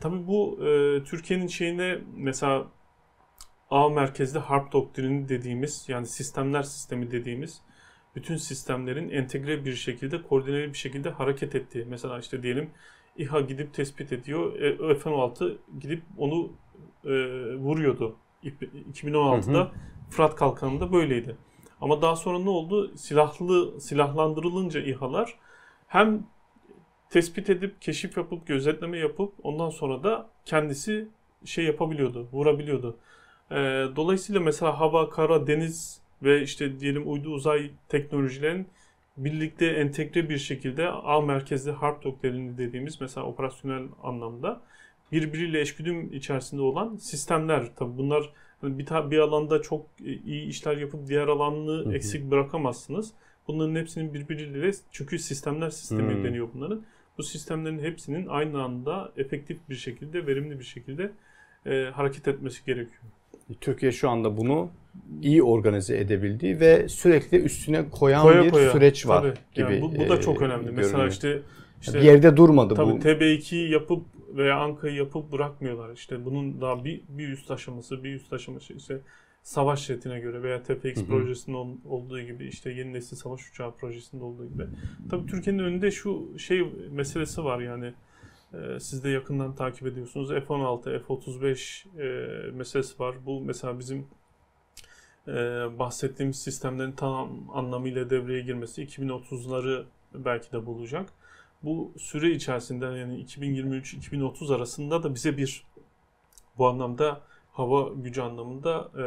[0.00, 2.66] Tabii bu e, Türkiye'nin şeyine mesela
[3.70, 7.62] A merkezli harp doktrini dediğimiz yani sistemler sistemi dediğimiz
[8.16, 11.84] bütün sistemlerin entegre bir şekilde, koordineli bir şekilde hareket ettiği.
[11.84, 12.70] Mesela işte diyelim
[13.16, 14.60] İHA gidip tespit ediyor.
[14.60, 16.52] E, F-16 gidip onu
[17.04, 17.10] e,
[17.56, 18.16] vuruyordu.
[18.44, 19.72] İp- 2016'da
[20.10, 21.36] Fırat Kalkanı'nda böyleydi.
[21.80, 22.96] Ama daha sonra ne oldu?
[22.96, 25.38] Silahlı silahlandırılınca İHA'lar
[25.86, 26.26] hem
[27.10, 31.08] tespit edip keşif yapıp gözetleme yapıp ondan sonra da kendisi
[31.44, 32.96] şey yapabiliyordu, vurabiliyordu.
[33.50, 33.54] Ee,
[33.96, 38.66] dolayısıyla mesela hava, kara, deniz ve işte diyelim uydu uzay teknolojilerin
[39.16, 44.60] birlikte entegre bir şekilde A merkezli harp doktrini dediğimiz mesela operasyonel anlamda
[45.12, 47.76] birbiriyle eşgüdüm içerisinde olan sistemler.
[47.76, 49.86] Tabi bunlar bir, bir alanda çok
[50.24, 51.94] iyi işler yapıp diğer alanını hı hı.
[51.94, 53.12] eksik bırakamazsınız.
[53.48, 56.24] Bunların hepsinin birbiriyle çünkü sistemler sistemi hmm.
[56.24, 56.82] deniyor bunların.
[57.18, 61.12] Bu sistemlerin hepsinin aynı anda efektif bir şekilde, verimli bir şekilde
[61.66, 63.02] e, hareket etmesi gerekiyor.
[63.60, 64.70] Türkiye şu anda bunu
[65.22, 68.70] iyi organize edebildiği ve sürekli üstüne koyan koya bir koya.
[68.70, 69.34] süreç var Tabii.
[69.54, 69.74] gibi.
[69.74, 70.64] Yani bu, bu da çok önemli.
[70.64, 70.84] Görünüyor.
[70.84, 71.42] Mesela işte
[71.80, 72.98] işte bir yerde durmadı tabii bu.
[72.98, 74.04] TB2'yi yapıp
[74.36, 75.92] veya Anka'yı yapıp bırakmıyorlar.
[75.94, 79.00] İşte bunun daha bir, bir üst aşaması, bir üst aşaması işte
[79.42, 81.06] savaş jetine göre veya TPX hı hı.
[81.06, 84.62] projesinin olduğu gibi işte yeni nesil savaş uçağı projesinde olduğu gibi.
[85.10, 87.92] Tabii Türkiye'nin önünde şu şey meselesi var yani
[88.54, 90.28] e, siz de yakından takip ediyorsunuz.
[90.28, 93.14] F-16, F-35 e, meselesi var.
[93.26, 94.06] Bu mesela bizim
[95.28, 95.32] e,
[95.78, 101.12] bahsettiğimiz sistemlerin tam anlamıyla devreye girmesi 2030'ları belki de bulacak.
[101.62, 105.64] Bu süre içerisinde yani 2023-2030 arasında da bize bir
[106.58, 107.20] bu anlamda
[107.52, 109.04] hava gücü anlamında e,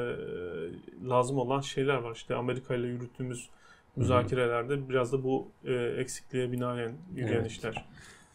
[1.09, 2.15] lazım olan şeyler var.
[2.15, 3.49] İşte Amerika ile yürüttüğümüz
[3.95, 7.51] müzakerelerde biraz da bu e, eksikliğe binaen yürüyen evet.
[7.51, 7.85] işler.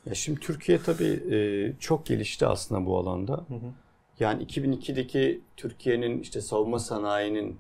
[0.07, 3.33] Ya şimdi Türkiye tabii e, çok gelişti aslında bu alanda.
[3.33, 3.73] Hı hı.
[4.21, 7.59] Yani 2002'deki Türkiye'nin işte savunma sanayinin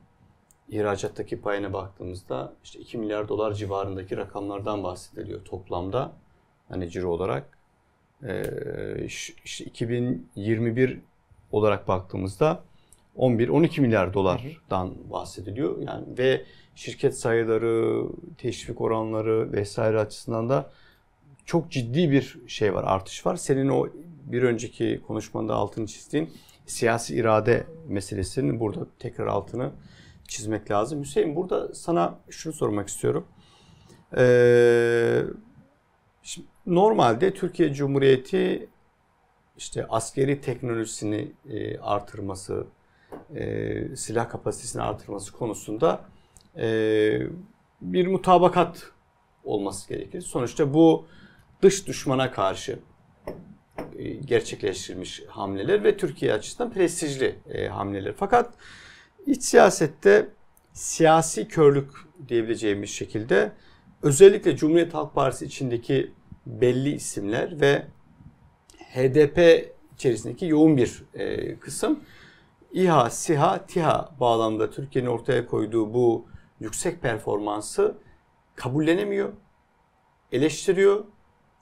[0.68, 6.12] ihracattaki payına baktığımızda işte 2 milyar dolar civarındaki rakamlardan bahsediliyor toplamda.
[6.68, 7.59] Hani ciro olarak.
[8.26, 9.04] Ee,
[9.44, 11.00] işte 2021
[11.52, 12.62] olarak baktığımızda
[13.16, 15.83] 11-12 milyar dolardan bahsediliyor.
[15.83, 18.04] Yani ve şirket sayıları,
[18.38, 20.70] teşvik oranları vesaire açısından da
[21.44, 23.37] çok ciddi bir şey var, artış var.
[23.37, 23.88] Senin o
[24.26, 26.31] bir önceki konuşmanda altını çizdiğin
[26.66, 29.70] siyasi irade meselesinin burada tekrar altını
[30.29, 31.03] çizmek lazım.
[31.03, 33.27] Hüseyin burada sana şunu sormak istiyorum.
[34.17, 35.23] Ee,
[36.23, 38.69] şimdi normalde Türkiye Cumhuriyeti
[39.57, 42.67] işte askeri teknolojisini e, artırması,
[43.35, 46.01] e, silah kapasitesini artırması konusunda
[46.57, 47.21] e,
[47.81, 48.93] bir mutabakat
[49.45, 50.21] olması gerekir.
[50.21, 51.07] Sonuçta bu
[51.62, 52.79] dış düşmana karşı
[53.99, 58.14] e, gerçekleştirilmiş hamleler ve Türkiye açısından prestijli e, hamleler.
[58.17, 58.55] Fakat
[59.29, 60.29] iç siyasette
[60.73, 61.91] siyasi körlük
[62.29, 63.53] diyebileceğimiz şekilde
[64.03, 66.12] özellikle Cumhuriyet Halk Partisi içindeki
[66.47, 67.87] belli isimler ve
[68.95, 72.01] HDP içerisindeki yoğun bir e, kısım
[72.73, 76.27] İHA, SİHA, TİHA bağlamında Türkiye'nin ortaya koyduğu bu
[76.61, 77.95] yüksek performansı
[78.57, 79.33] kabullenemiyor,
[80.33, 81.05] eleştiriyor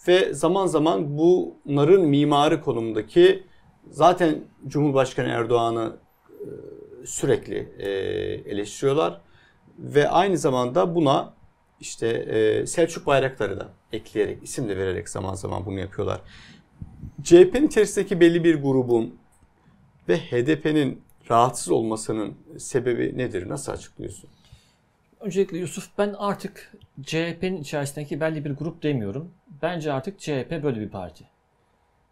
[0.09, 3.47] ve zaman zaman bunların mimarı konumundaki
[3.91, 5.97] zaten Cumhurbaşkanı Erdoğan'ı
[6.31, 6.76] e,
[7.07, 7.89] sürekli e,
[8.51, 9.21] eleştiriyorlar
[9.79, 11.35] ve aynı zamanda buna
[11.81, 16.21] işte e, Selçuk Bayraktar'ı da ekleyerek, isim de vererek zaman zaman bunu yapıyorlar.
[17.23, 19.19] CHP'nin içerisindeki belli bir grubun
[20.09, 23.49] ve HDP'nin rahatsız olmasının sebebi nedir?
[23.49, 24.31] Nasıl açıklıyorsun?
[25.21, 29.31] Öncelikle Yusuf ben artık CHP'nin içerisindeki belli bir grup demiyorum.
[29.63, 31.25] Bence artık CHP böyle bir parti.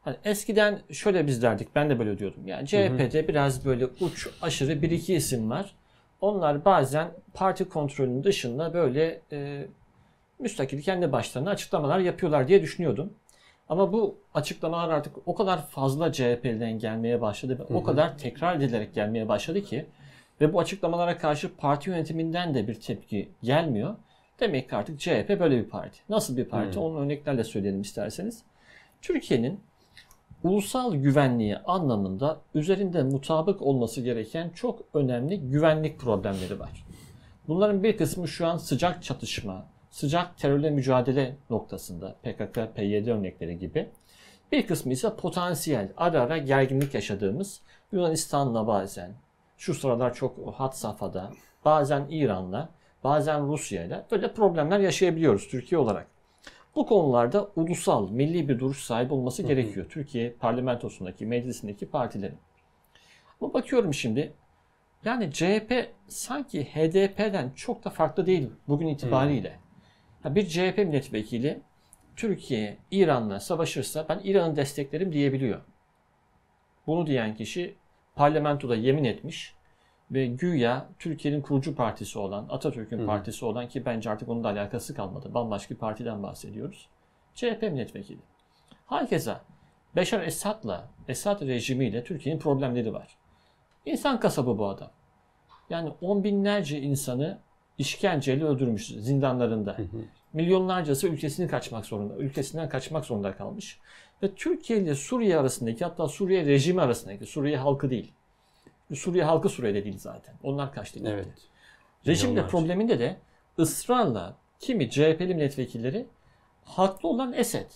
[0.04, 2.46] Hani eskiden şöyle biz derdik, ben de böyle diyordum.
[2.46, 3.28] Yani CHP'de hı hı.
[3.28, 5.74] biraz böyle uç, aşırı bir iki isim var.
[6.20, 9.66] Onlar bazen parti kontrolünün dışında böyle e,
[10.38, 13.12] müstakil kendi başlarına açıklamalar yapıyorlar diye düşünüyordum.
[13.68, 17.76] Ama bu açıklamalar artık o kadar fazla CHP'den gelmeye başladı ve hı hı.
[17.76, 19.86] o kadar tekrar edilerek gelmeye başladı ki
[20.40, 23.96] ve bu açıklamalara karşı parti yönetiminden de bir tepki gelmiyor.
[24.40, 26.00] Demek ki artık CHP böyle bir parti.
[26.08, 26.76] Nasıl bir parti?
[26.76, 26.82] Hmm.
[26.82, 28.42] Onun örneklerle söyleyelim isterseniz.
[29.02, 29.60] Türkiye'nin
[30.44, 36.86] ulusal güvenliği anlamında üzerinde mutabık olması gereken çok önemli güvenlik problemleri var.
[37.48, 43.88] Bunların bir kısmı şu an sıcak çatışma, sıcak terörle mücadele noktasında PKK, PYD örnekleri gibi.
[44.52, 47.60] Bir kısmı ise potansiyel, ara ara gerginlik yaşadığımız
[47.92, 49.14] Yunanistan'la bazen,
[49.56, 51.30] şu sıralar çok hat safhada,
[51.64, 52.68] bazen İran'la,
[53.04, 56.13] bazen Rusya'yla böyle problemler yaşayabiliyoruz Türkiye olarak.
[56.76, 59.48] Bu konularda ulusal, milli bir duruş sahibi olması hı hı.
[59.48, 59.86] gerekiyor.
[59.90, 62.38] Türkiye parlamentosundaki, meclisindeki partilerin.
[63.40, 64.32] Ama bakıyorum şimdi
[65.04, 69.58] yani CHP sanki HDP'den çok da farklı değil bugün itibariyle.
[70.22, 70.34] Hı.
[70.34, 71.60] Bir CHP milletvekili
[72.16, 75.60] Türkiye İran'la savaşırsa ben İran'ı desteklerim diyebiliyor.
[76.86, 77.74] Bunu diyen kişi
[78.14, 79.54] parlamentoda yemin etmiş
[80.14, 84.94] ve güya Türkiye'nin kurucu partisi olan, Atatürk'ün partisi olan ki bence artık onun da alakası
[84.94, 85.34] kalmadı.
[85.34, 86.88] Bambaşka bir partiden bahsediyoruz.
[87.34, 88.20] CHP milletvekili.
[88.86, 89.36] Herkese
[89.96, 93.16] Beşar Esad'la, Esad rejimiyle Türkiye'nin problemleri var.
[93.86, 94.90] İnsan kasabı bu adam.
[95.70, 97.38] Yani on binlerce insanı
[97.78, 99.76] işkenceyle öldürmüş zindanlarında.
[100.32, 103.80] Milyonlarcası ülkesini kaçmak zorunda, ülkesinden kaçmak zorunda kalmış.
[104.22, 108.12] Ve Türkiye ile Suriye arasındaki hatta Suriye rejimi arasındaki, Suriye halkı değil.
[108.96, 110.34] Suriye halkı Suriye'de değil zaten.
[110.42, 111.10] Onlar kaçtı gitti.
[111.14, 111.48] Evet.
[112.06, 112.48] Milyonlarca.
[112.48, 113.16] probleminde de
[113.58, 116.06] ısrarla kimi CHP'li milletvekilleri
[116.64, 117.70] haklı olan Esed.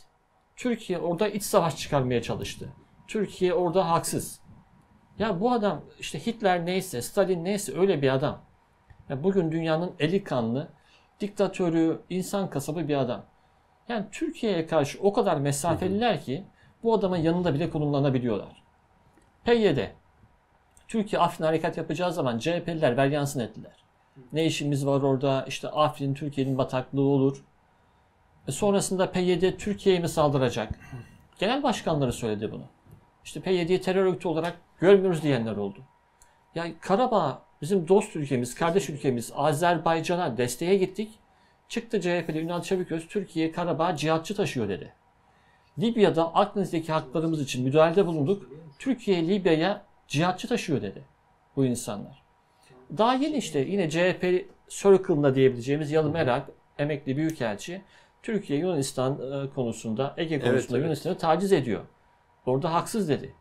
[0.57, 2.69] Türkiye orada iç savaş çıkarmaya çalıştı.
[3.09, 4.41] Türkiye orada haksız.
[5.19, 8.41] Ya bu adam işte Hitler neyse, Stalin neyse öyle bir adam.
[9.09, 10.69] Ya bugün dünyanın eli kanlı,
[11.21, 13.25] diktatörü, insan kasabı bir adam.
[13.89, 16.45] Yani Türkiye'ye karşı o kadar mesafeliler ki
[16.83, 18.63] bu adamın yanında bile konumlanabiliyorlar.
[19.45, 19.79] PYD.
[20.89, 23.73] Türkiye Afrin harekat yapacağı zaman CHP'liler veryansın ettiler.
[24.33, 25.45] Ne işimiz var orada?
[25.49, 27.45] İşte Afrin Türkiye'nin bataklığı olur.
[28.49, 30.81] E sonrasında PYD Türkiye'ye mi saldıracak?
[31.39, 32.65] Genel başkanları söyledi bunu.
[33.25, 35.79] İşte PYD'yi terör örgütü olarak görmüyoruz diyenler oldu.
[36.55, 41.11] Ya Karabağ bizim dost ülkemiz, kardeş ülkemiz Azerbaycan'a desteğe gittik.
[41.69, 44.93] Çıktı CHP'li Ünal Çeviköz Türkiye Karabağ cihatçı taşıyor dedi.
[45.79, 48.51] Libya'da Akdeniz'deki haklarımız için müdahalede bulunduk.
[48.79, 51.05] Türkiye Libya'ya cihatçı taşıyor dedi
[51.57, 52.23] bu insanlar.
[52.99, 57.83] Daha yeni işte yine CHP Circle'ında diyebileceğimiz Yalım Erak, emekli büyükelçi,
[58.23, 60.85] Türkiye Yunanistan e, konusunda, Ege konusunda evet.
[60.85, 61.81] Yunanistan'ı taciz ediyor.
[62.47, 63.35] Orada haksız dedi.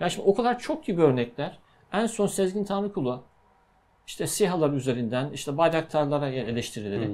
[0.00, 1.58] Ya şimdi o kadar çok gibi örnekler.
[1.92, 3.24] En son Sezgin Tanrıkulu
[4.06, 7.10] işte SİHA'lar üzerinden işte bayraktarlara eleştirileri.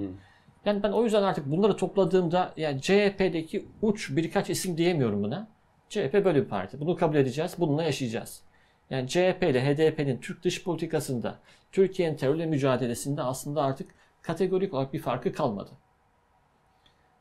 [0.65, 5.49] Yani ben o yüzden artık bunları topladığımda yani CHP'deki uç birkaç isim diyemiyorum buna.
[5.89, 6.81] CHP böyle bir parti.
[6.81, 7.55] Bunu kabul edeceğiz.
[7.59, 8.43] Bununla yaşayacağız.
[8.91, 11.39] Yani CHP ile HDP'nin Türk dış politikasında,
[11.73, 15.71] Türkiye'nin terörle mücadelesinde aslında artık kategorik olarak bir farkı kalmadı.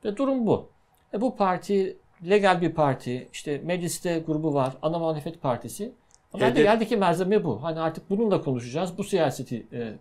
[0.04, 0.68] Ve durum bu.
[1.14, 1.96] E bu parti
[2.28, 3.28] legal bir parti.
[3.32, 4.74] İşte mecliste grubu var.
[4.82, 5.92] Ana muhalefet partisi.
[6.32, 7.62] Ama HDP geldeki malzeme bu.
[7.62, 8.98] Hani artık bununla konuşacağız.
[8.98, 9.92] Bu siyaseti e,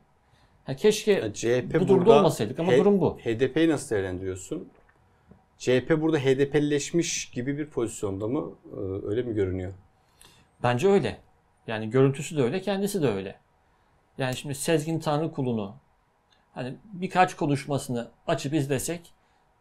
[0.65, 3.17] ha keşke CHP bu durumda burada olmasaydık ama H- durum bu.
[3.17, 4.69] HDP'yi nasıl değerlendiriyorsun?
[5.57, 8.51] CHP burada HDP'leşmiş gibi bir pozisyonda mı?
[8.73, 9.73] Ee, Öyle mi görünüyor?
[10.63, 11.17] Bence öyle.
[11.67, 13.35] Yani görüntüsü de öyle, kendisi de öyle.
[14.17, 15.75] Yani şimdi Sezgin Tanrıkulu'nu
[16.53, 19.13] hani birkaç konuşmasını açıp izlesek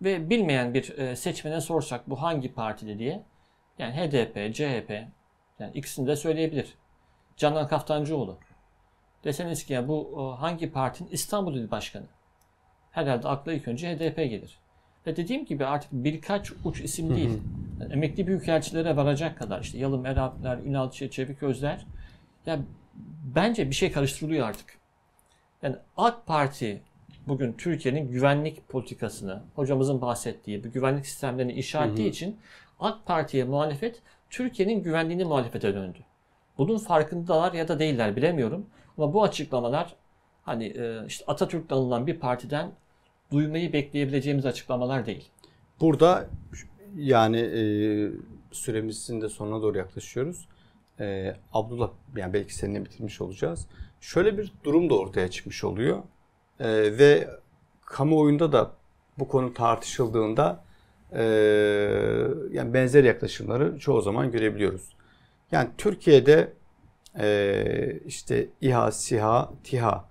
[0.02, 3.22] ve bilmeyen bir e, seçmene sorsak bu hangi partili diye
[3.78, 4.90] yani HDP, CHP
[5.59, 6.74] yani ikisini de söyleyebilir.
[7.36, 8.38] Canan Kaftancıoğlu.
[9.24, 12.07] Deseniz ki ya bu e, hangi partinin İstanbul İl Başkanı?
[12.90, 14.59] Herhalde akla ilk önce HDP gelir.
[15.07, 17.40] Ve dediğim gibi artık birkaç uç isim değil.
[17.80, 21.11] Yani emekli büyükelçilere varacak kadar işte Yalım Erapler, Ünal Çe-
[22.45, 22.59] Çevik Özler.
[22.59, 22.64] Ya
[23.34, 24.78] bence bir şey karıştırılıyor artık.
[25.62, 26.82] Yani AK Parti
[27.26, 32.36] bugün Türkiye'nin güvenlik politikasını, hocamızın bahsettiği bu güvenlik sistemlerini inşa ettiği için
[32.80, 35.99] AK Parti'ye muhalefet Türkiye'nin güvenliğini muhalefete döndü.
[36.59, 38.66] Bunun farkındalar ya da değiller bilemiyorum.
[38.99, 39.97] Ama bu açıklamalar
[40.42, 42.70] hani e, işte Atatürk'ten alınan bir partiden
[43.32, 45.30] duymayı bekleyebileceğimiz açıklamalar değil.
[45.80, 46.26] Burada
[46.97, 47.62] yani e,
[48.53, 50.49] süremizin de sonuna doğru yaklaşıyoruz.
[51.01, 53.66] E, Abdullah yani belki seninle bitirmiş olacağız.
[54.01, 56.03] Şöyle bir durum da ortaya çıkmış oluyor.
[56.61, 56.68] E,
[56.99, 57.28] ve
[57.86, 58.72] kamuoyunda da
[59.18, 60.64] bu konu tartışıldığında
[61.12, 61.22] e,
[62.53, 64.97] yani benzer yaklaşımları çoğu zaman görebiliyoruz.
[65.53, 66.53] Yani Türkiye'de
[67.18, 70.09] e, işte İHA, SİHA, TİHA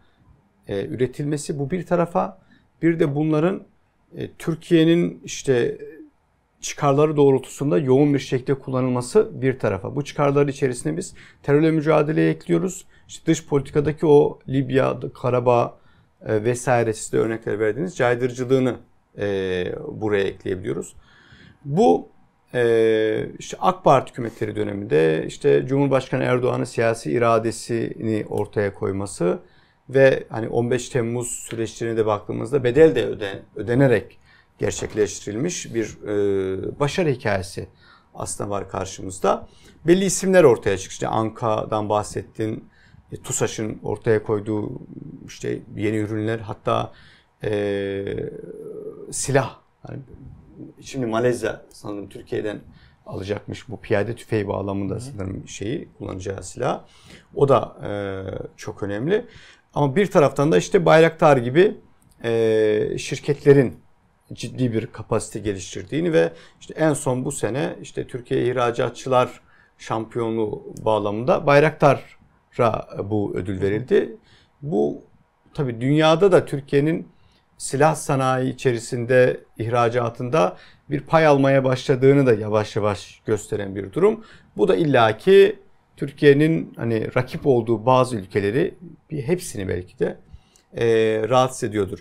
[0.68, 2.40] e, üretilmesi bu bir tarafa
[2.82, 3.64] bir de bunların
[4.18, 5.78] e, Türkiye'nin işte
[6.64, 9.96] çıkarları doğrultusunda yoğun bir şekilde kullanılması bir tarafa.
[9.96, 12.86] Bu çıkarlar içerisinde biz terörle mücadeleye ekliyoruz.
[13.08, 15.78] İşte dış politikadaki o Libya, Karabağ
[16.26, 18.76] e, vesaire siz de örnekler verdiğiniz caydırıcılığını
[19.18, 19.26] e,
[19.88, 20.96] buraya ekleyebiliyoruz.
[21.66, 22.10] Bu
[22.54, 29.40] e, işte AK Parti hükümetleri döneminde işte Cumhurbaşkanı Erdoğan'ın siyasi iradesini ortaya koyması
[29.90, 34.20] ve hani 15 Temmuz süreçlerine de baktığımızda bedel de öde, ödenerek
[34.58, 37.68] gerçekleştirilmiş bir e, başarı hikayesi
[38.16, 39.48] aslında var karşımızda.
[39.88, 40.94] Belli isimler ortaya çıktı.
[40.94, 42.70] İşte Anka'dan bahsettin.
[43.12, 44.82] E, TUSAŞ'ın ortaya koyduğu
[45.28, 46.92] işte yeni ürünler hatta
[47.44, 48.06] e,
[49.12, 49.60] silah.
[49.88, 50.00] Hani
[50.82, 52.60] şimdi Malezya sanırım Türkiye'den
[53.06, 56.86] alacakmış bu piyade tüfeği bağlamında sanırım şeyi kullanacağı silah.
[57.36, 57.92] O da e,
[58.58, 59.26] çok önemli.
[59.74, 61.78] Ama bir taraftan da işte Bayraktar gibi
[62.24, 63.83] e, şirketlerin
[64.34, 69.42] ciddi bir kapasite geliştirdiğini ve işte en son bu sene işte Türkiye İhracatçılar
[69.78, 72.18] Şampiyonluğu bağlamında Bayraktar
[73.04, 74.18] bu ödül verildi.
[74.62, 75.02] Bu
[75.54, 77.08] tabii dünyada da Türkiye'nin
[77.58, 80.58] silah sanayi içerisinde ihracatında
[80.90, 84.26] bir pay almaya başladığını da yavaş yavaş gösteren bir durum.
[84.58, 85.60] Bu da illaki
[85.98, 88.74] Türkiye'nin hani rakip olduğu bazı ülkeleri
[89.12, 90.18] bir hepsini belki de
[90.78, 90.86] e,
[91.30, 92.00] rahatsız ediyordur.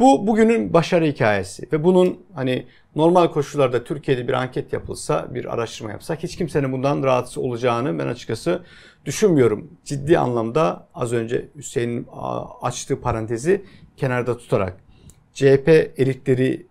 [0.00, 5.90] Bu bugünün başarı hikayesi ve bunun hani normal koşullarda Türkiye'de bir anket yapılsa, bir araştırma
[5.90, 8.62] yapsak hiç kimsenin bundan rahatsız olacağını ben açıkçası
[9.04, 9.70] düşünmüyorum.
[9.84, 12.06] Ciddi anlamda az önce Hüseyin'in
[12.62, 13.64] açtığı parantezi
[13.96, 14.76] kenarda tutarak
[15.34, 16.66] CHP elitleri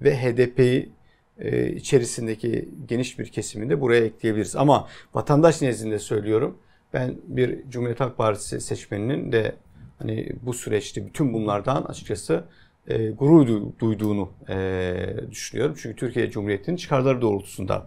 [0.00, 0.92] ve HDP'yi
[1.38, 4.56] e, içerisindeki geniş bir kesimini de buraya ekleyebiliriz.
[4.56, 6.58] Ama vatandaş nezdinde söylüyorum.
[6.92, 9.54] Ben bir Cumhuriyet Halk Partisi seçmeninin de
[9.98, 12.44] hani bu süreçte bütün bunlardan açıkçası
[12.86, 14.96] e, gurur duyduğunu e,
[15.30, 15.74] düşünüyorum.
[15.78, 17.86] Çünkü Türkiye Cumhuriyeti'nin çıkarları doğrultusunda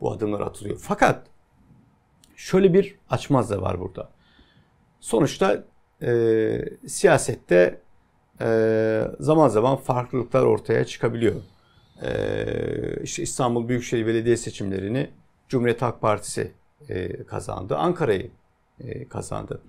[0.00, 0.78] bu adımlar atılıyor.
[0.82, 1.26] Fakat
[2.36, 4.10] şöyle bir açmaz da var burada.
[5.00, 5.64] Sonuçta
[6.02, 7.80] e, siyasette
[8.40, 11.34] e, zaman zaman farklılıklar ortaya çıkabiliyor.
[12.02, 15.10] E, işte İstanbul Büyükşehir Belediye seçimlerini
[15.48, 16.52] Cumhuriyet Halk Partisi
[16.88, 17.76] e, kazandı.
[17.76, 18.30] Ankara'yı
[18.80, 19.62] e, kazandı.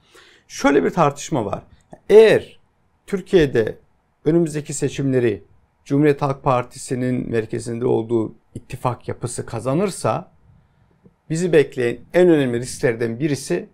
[0.48, 1.64] Şöyle bir tartışma var.
[2.10, 2.60] Eğer
[3.08, 3.78] Türkiye'de
[4.26, 5.44] önümüzdeki seçimleri
[5.86, 10.32] Cumhuriyet Halk Partisi'nin merkezinde olduğu ittifak yapısı kazanırsa
[11.30, 13.70] bizi bekleyen en önemli risklerden birisi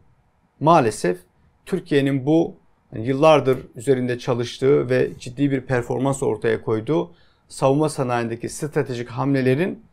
[0.60, 1.18] maalesef
[1.66, 2.56] Türkiye'nin bu
[2.94, 7.12] yani yıllardır üzerinde çalıştığı ve ciddi bir performans ortaya koyduğu
[7.48, 9.84] savunma sanayindeki stratejik hamlelerin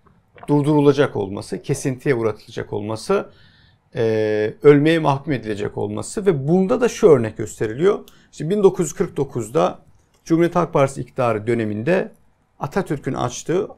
[0.49, 3.31] durdurulacak olması, kesintiye uğratılacak olması,
[4.63, 8.05] ölmeye mahkum edilecek olması ve bunda da şu örnek gösteriliyor.
[8.33, 9.79] İşte 1949'da
[10.25, 12.13] Cumhuriyet Halk Partisi iktidarı döneminde
[12.61, 13.69] Atatürk'ün açtığı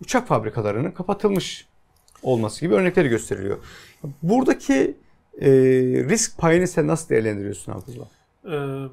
[0.00, 1.66] uçak fabrikalarının kapatılmış
[2.22, 3.58] olması gibi örnekleri gösteriliyor.
[4.22, 4.96] Buradaki
[5.40, 5.50] e,
[6.08, 8.06] risk payını sen nasıl değerlendiriyorsun Abdullah?
[8.44, 8.88] Ee,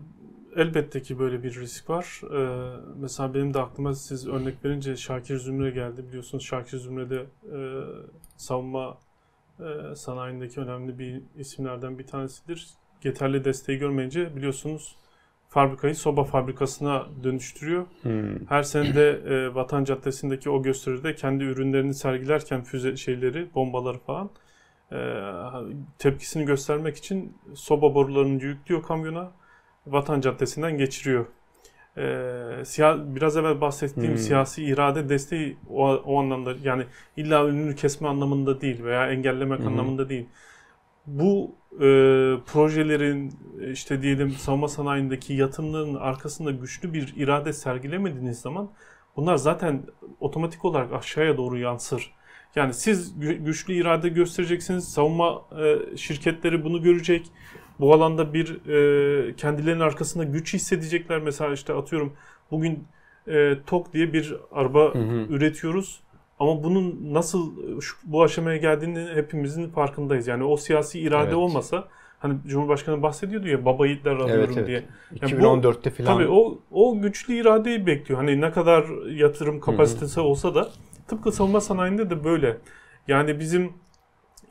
[0.55, 2.21] elbette ki böyle bir risk var.
[2.23, 6.07] Ee, mesela benim de aklıma siz örnek verince Şakir Zümre geldi.
[6.07, 7.59] Biliyorsunuz Şakir Zümre de e,
[8.37, 8.97] savunma
[9.59, 12.67] e, sanayindeki önemli bir isimlerden bir tanesidir.
[13.03, 14.95] Yeterli desteği görmeyince biliyorsunuz
[15.51, 17.85] fabrikayı soba fabrikasına dönüştürüyor.
[18.01, 18.47] Hmm.
[18.49, 24.29] Her sene de e, Vatan Caddesi'ndeki o gösteride kendi ürünlerini sergilerken füze şeyleri, bombaları falan
[24.91, 24.99] e,
[25.99, 29.31] tepkisini göstermek için soba borularını yüklüyor kamyona
[29.87, 31.25] Vatan Caddesi'nden geçiriyor.
[31.97, 32.01] Ee,
[32.63, 34.17] siya- biraz evvel bahsettiğim hmm.
[34.17, 36.85] siyasi irade desteği o, o anlamda yani
[37.17, 39.67] illa önünü kesme anlamında değil veya engellemek hmm.
[39.67, 40.25] anlamında değil.
[41.05, 41.60] Bu e,
[42.45, 43.33] projelerin
[43.71, 48.71] işte diyelim savunma sanayindeki yatırımların arkasında güçlü bir irade sergilemediğiniz zaman
[49.15, 49.83] bunlar zaten
[50.19, 52.11] otomatik olarak aşağıya doğru yansır.
[52.55, 57.31] Yani siz güçlü irade göstereceksiniz, savunma e, şirketleri bunu görecek
[57.79, 61.19] bu alanda bir e, kendilerinin arkasında güç hissedecekler.
[61.19, 62.13] Mesela işte atıyorum
[62.51, 62.83] bugün
[63.27, 65.25] e, TOK diye bir araba hı hı.
[65.29, 65.99] üretiyoruz.
[66.41, 70.27] Ama bunun nasıl şu, bu aşamaya geldiğini hepimizin farkındayız.
[70.27, 71.33] Yani o siyasi irade evet.
[71.33, 71.87] olmasa
[72.19, 74.67] hani Cumhurbaşkanı bahsediyordu ya baba yiğitler arıyorum evet, evet.
[74.67, 74.83] diye.
[75.21, 76.13] Yani 2014'te bu, falan.
[76.13, 78.19] Tabii o, o güçlü iradeyi bekliyor.
[78.21, 80.25] Hani ne kadar yatırım kapasitesi hı hı.
[80.25, 80.69] olsa da
[81.07, 82.57] tıpkı savunma sanayinde de böyle.
[83.07, 83.73] Yani bizim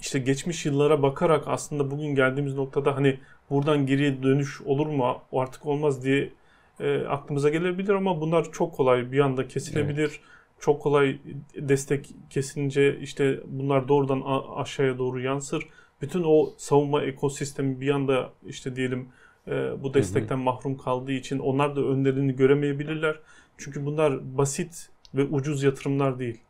[0.00, 3.18] işte geçmiş yıllara bakarak aslında bugün geldiğimiz noktada hani
[3.50, 6.32] buradan geriye dönüş olur mu artık olmaz diye
[6.80, 10.08] e, aklımıza gelebilir ama bunlar çok kolay bir anda kesilebilir.
[10.10, 10.20] Evet.
[10.60, 11.18] Çok kolay
[11.54, 14.22] destek kesince işte bunlar doğrudan
[14.56, 15.68] aşağıya doğru yansır.
[16.02, 19.08] Bütün o savunma ekosistemi bir anda işte diyelim
[19.48, 20.44] e, bu destekten hı hı.
[20.44, 23.16] mahrum kaldığı için onlar da önlerini göremeyebilirler.
[23.58, 26.40] Çünkü bunlar basit ve ucuz yatırımlar değil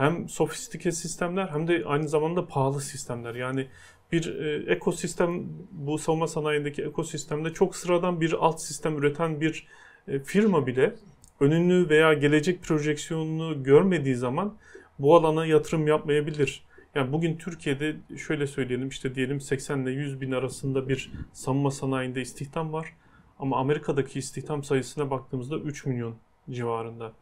[0.00, 3.34] hem sofistike sistemler hem de aynı zamanda pahalı sistemler.
[3.34, 3.68] Yani
[4.12, 9.66] bir e, ekosistem bu savunma sanayindeki ekosistemde çok sıradan bir alt sistem üreten bir
[10.08, 10.94] e, firma bile
[11.40, 14.54] önünü veya gelecek projeksiyonunu görmediği zaman
[14.98, 16.62] bu alana yatırım yapmayabilir.
[16.94, 22.20] Yani bugün Türkiye'de şöyle söyleyelim işte diyelim 80 ile 100 bin arasında bir savunma sanayinde
[22.20, 22.94] istihdam var.
[23.38, 26.14] Ama Amerika'daki istihdam sayısına baktığımızda 3 milyon
[26.50, 27.12] civarında.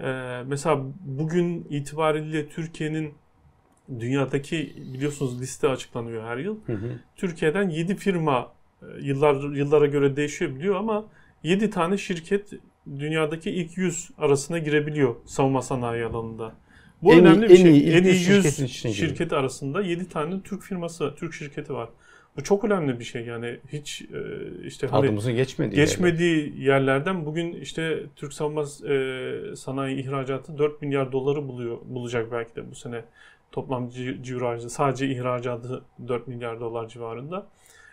[0.00, 3.14] Ee, mesela bugün itibariyle Türkiye'nin
[3.98, 6.56] dünyadaki biliyorsunuz liste açıklanıyor her yıl.
[6.66, 7.00] Hı hı.
[7.16, 8.52] Türkiye'den 7 firma
[8.82, 11.04] e, yıllar yıllara göre değişiyor biliyor ama
[11.42, 12.52] 7 tane şirket
[12.98, 16.52] dünyadaki ilk 100 arasına girebiliyor savunma sanayi alanında.
[17.02, 17.98] Bu en önemli iyi, bir şey.
[17.98, 21.88] En iyi 100 şirketi arasında 7 tane Türk firması, Türk şirketi var.
[22.36, 24.18] Bu çok önemli bir şey yani hiç e,
[24.64, 26.64] işte hani adımızın geçmediği, geçmediği yerler.
[26.64, 32.70] yerlerden bugün işte Türk savunma e, sanayi ihracatı 4 milyar doları buluyor bulacak belki de
[32.70, 33.04] bu sene
[33.52, 33.90] toplam
[34.22, 37.46] civarında sadece ihracatı 4 milyar dolar civarında.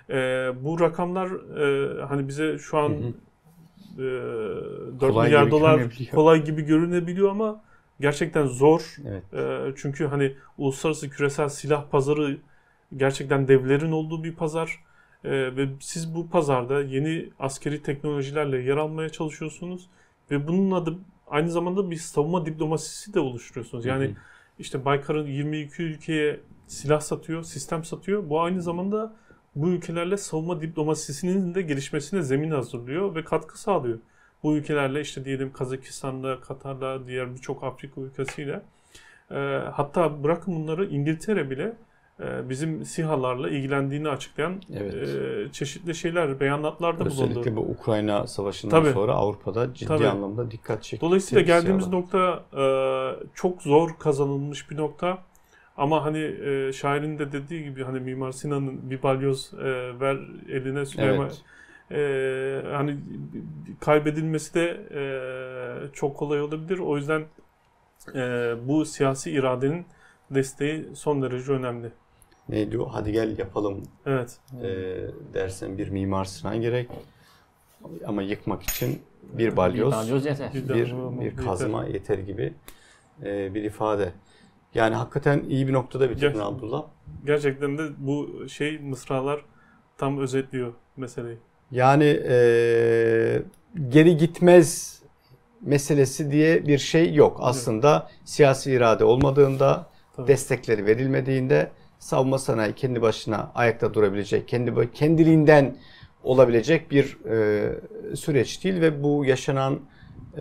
[0.09, 0.15] E,
[0.61, 1.27] bu rakamlar
[1.59, 3.13] e, hani bize şu an Hı hı.
[3.97, 7.61] E, 4 Kolay milyar dolar kolay gibi görünebiliyor ama
[7.99, 8.95] gerçekten zor.
[9.07, 9.33] Evet.
[9.33, 12.37] E, çünkü hani uluslararası küresel silah pazarı
[12.97, 14.79] gerçekten devlerin olduğu bir pazar.
[15.23, 19.89] E, ve siz bu pazarda yeni askeri teknolojilerle yer almaya çalışıyorsunuz
[20.31, 20.97] ve bunun adı
[21.27, 23.85] aynı zamanda bir savunma diplomasisi de oluşturuyorsunuz.
[23.85, 24.15] Yani Hı hı.
[24.59, 28.29] işte Baykar'ın 22 ülkeye silah satıyor, sistem satıyor.
[28.29, 29.15] Bu aynı zamanda
[29.61, 33.99] bu ülkelerle savunma diplomasisinin de gelişmesine zemin hazırlıyor ve katkı sağlıyor.
[34.43, 38.61] Bu ülkelerle işte diyelim Kazakistan'da, Katar'da, diğer birçok Afrika ülkesiyle.
[39.31, 39.35] E,
[39.73, 41.73] hatta bırakın bunları İngiltere bile
[42.19, 44.93] e, bizim SİHA'larla ilgilendiğini açıklayan Evet.
[44.93, 47.13] e, çeşitli şeyler, beyanatlarda bulundu.
[47.13, 48.93] Özellikle bu Ukrayna Savaşı'ndan Tabii.
[48.93, 50.07] sonra Avrupa'da ciddi Tabii.
[50.07, 51.05] anlamda dikkat çekti.
[51.05, 51.91] Dolayısıyla geldiğimiz alan.
[51.91, 52.63] nokta e,
[53.33, 55.17] çok zor kazanılmış bir nokta.
[55.77, 60.17] Ama hani e, şairin de dediği gibi hani Mimar Sinan'ın bir balyoz e, ver
[60.49, 61.41] eline Süleyman Evet.
[61.91, 62.97] e, hani
[63.79, 65.01] kaybedilmesi de e,
[65.93, 66.79] çok kolay olabilir.
[66.79, 67.23] O yüzden
[68.15, 68.19] e,
[68.67, 69.85] bu siyasi iradenin
[70.31, 71.87] desteği son derece önemli.
[72.49, 72.87] Ne diyor?
[72.91, 74.37] Hadi gel yapalım Evet.
[74.63, 74.67] e,
[75.33, 76.89] dersen bir Mimar Sinan gerek.
[78.05, 79.01] Ama yıkmak için
[79.33, 80.51] bir balyoz, Bir balyoz yeter.
[80.53, 81.45] Bir- bir, bir yeter.
[81.45, 82.53] kazma yeter gibi
[83.23, 84.11] e, bir ifade.
[84.77, 86.45] Yani hakikaten iyi bir noktada bitirdin Gerçekten.
[86.45, 86.83] Abdullah.
[87.25, 89.45] Gerçekten de bu şey mısralar
[89.97, 91.37] tam özetliyor meseleyi.
[91.71, 93.41] Yani e,
[93.89, 95.01] geri gitmez
[95.61, 97.37] meselesi diye bir şey yok.
[97.41, 100.27] Aslında siyasi irade olmadığında, Tabii.
[100.27, 105.77] destekleri verilmediğinde savunma sanayi kendi başına ayakta durabilecek, kendi kendiliğinden
[106.23, 109.79] olabilecek bir e, süreç değil ve bu yaşanan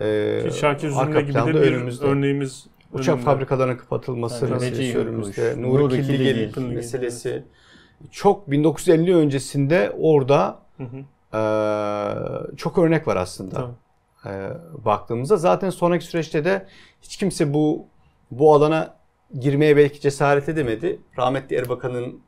[0.01, 2.05] e, Ki Şakir Zümre gibi de bir önümüzde.
[2.05, 3.25] örneğimiz Uçak önünde.
[3.25, 5.61] fabrikalarının kapatılması Tabii, meselesi önümüzde.
[5.61, 7.43] Nuri Nuri Killigil meselesi.
[8.11, 10.97] Çok 1950 öncesinde orada Hı hı.
[12.51, 13.55] e, çok örnek var aslında.
[14.23, 14.35] Tabii.
[14.35, 14.49] e,
[14.85, 16.67] baktığımızda zaten sonraki süreçte de
[17.01, 17.85] hiç kimse bu
[18.31, 18.97] bu alana
[19.39, 20.99] girmeye belki cesaret edemedi.
[21.17, 22.21] Rahmetli Erbakan'ın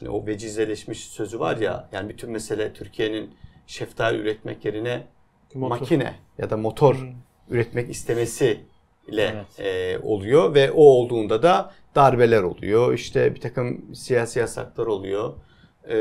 [0.00, 3.30] hani o vecizeleşmiş sözü var ya yani bütün mesele Türkiye'nin
[3.66, 5.06] şeftali üretmek yerine
[5.54, 5.78] Motor.
[5.80, 7.06] makine ya da motor Hı.
[7.50, 7.90] üretmek
[9.08, 10.00] istemesiyle Evet.
[10.02, 12.94] e, oluyor ve o olduğunda da darbeler oluyor.
[12.94, 15.34] İşte bir takım siyasi yasaklar oluyor.
[15.88, 15.96] E,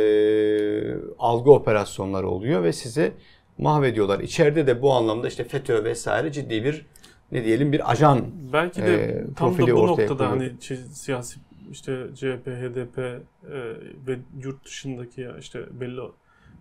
[1.19, 3.11] algı operasyonları oluyor ve sizi
[3.57, 4.19] mahvediyorlar.
[4.19, 6.85] İçeride de bu anlamda işte FETÖ vesaire ciddi bir
[7.31, 10.37] ne diyelim bir ajan Belki de e, tam da bu noktada koyuyor.
[10.37, 10.53] hani
[10.93, 11.39] siyasi
[11.71, 13.21] işte CHP, HDP e,
[14.07, 16.01] ve yurt dışındaki ya işte belli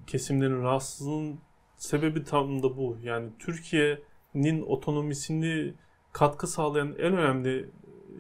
[0.07, 1.39] kesimlerin rahatsızlığının
[1.77, 2.97] sebebi tam da bu.
[3.03, 5.75] Yani Türkiye'nin otonomisini
[6.13, 7.69] katkı sağlayan en önemli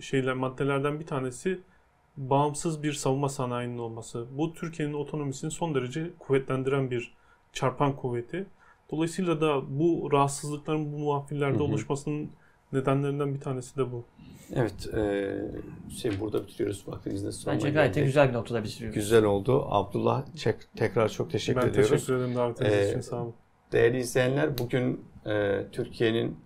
[0.01, 1.61] şeyler maddelerden bir tanesi
[2.16, 4.26] bağımsız bir savunma sanayinin olması.
[4.38, 7.14] Bu Türkiye'nin otonomisini son derece kuvvetlendiren bir
[7.53, 8.47] çarpan kuvveti.
[8.90, 11.62] Dolayısıyla da bu rahatsızlıkların bu muafillerde Hı hı.
[11.64, 12.30] oluşmasının
[12.72, 14.05] nedenlerinden bir tanesi de bu.
[14.55, 14.95] Evet.
[14.95, 15.32] E,
[15.90, 16.84] Hüseyin burada bitiriyoruz.
[16.88, 18.09] Vaktimizin de sonuna Bence gayet de geldik.
[18.09, 18.95] güzel bir noktada bitiriyoruz.
[18.95, 19.66] Güzel oldu.
[19.70, 21.90] Abdullah çek- tekrar çok teşekkür ben ediyoruz.
[21.90, 23.34] teşekkür ederim davetiniz Ee, için sağ olun.
[23.72, 26.36] Değerli izleyenler bugün e, Türkiye'nin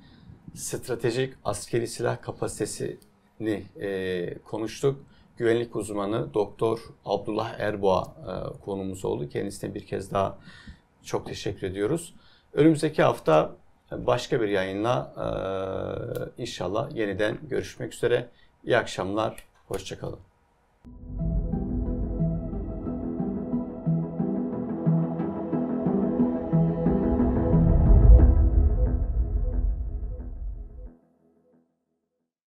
[0.57, 5.01] stratejik askeri silah kapasitesini e, konuştuk.
[5.37, 9.29] Güvenlik uzmanı Doktor Abdullah Erboğa e, konumuz oldu.
[9.29, 10.39] Kendisine bir kez daha
[11.03, 12.15] çok teşekkür ediyoruz.
[12.53, 13.57] Önümüzdeki hafta
[13.91, 18.29] başka bir yayınla e, inşallah yeniden görüşmek üzere.
[18.65, 20.19] İyi akşamlar, hoşçakalın.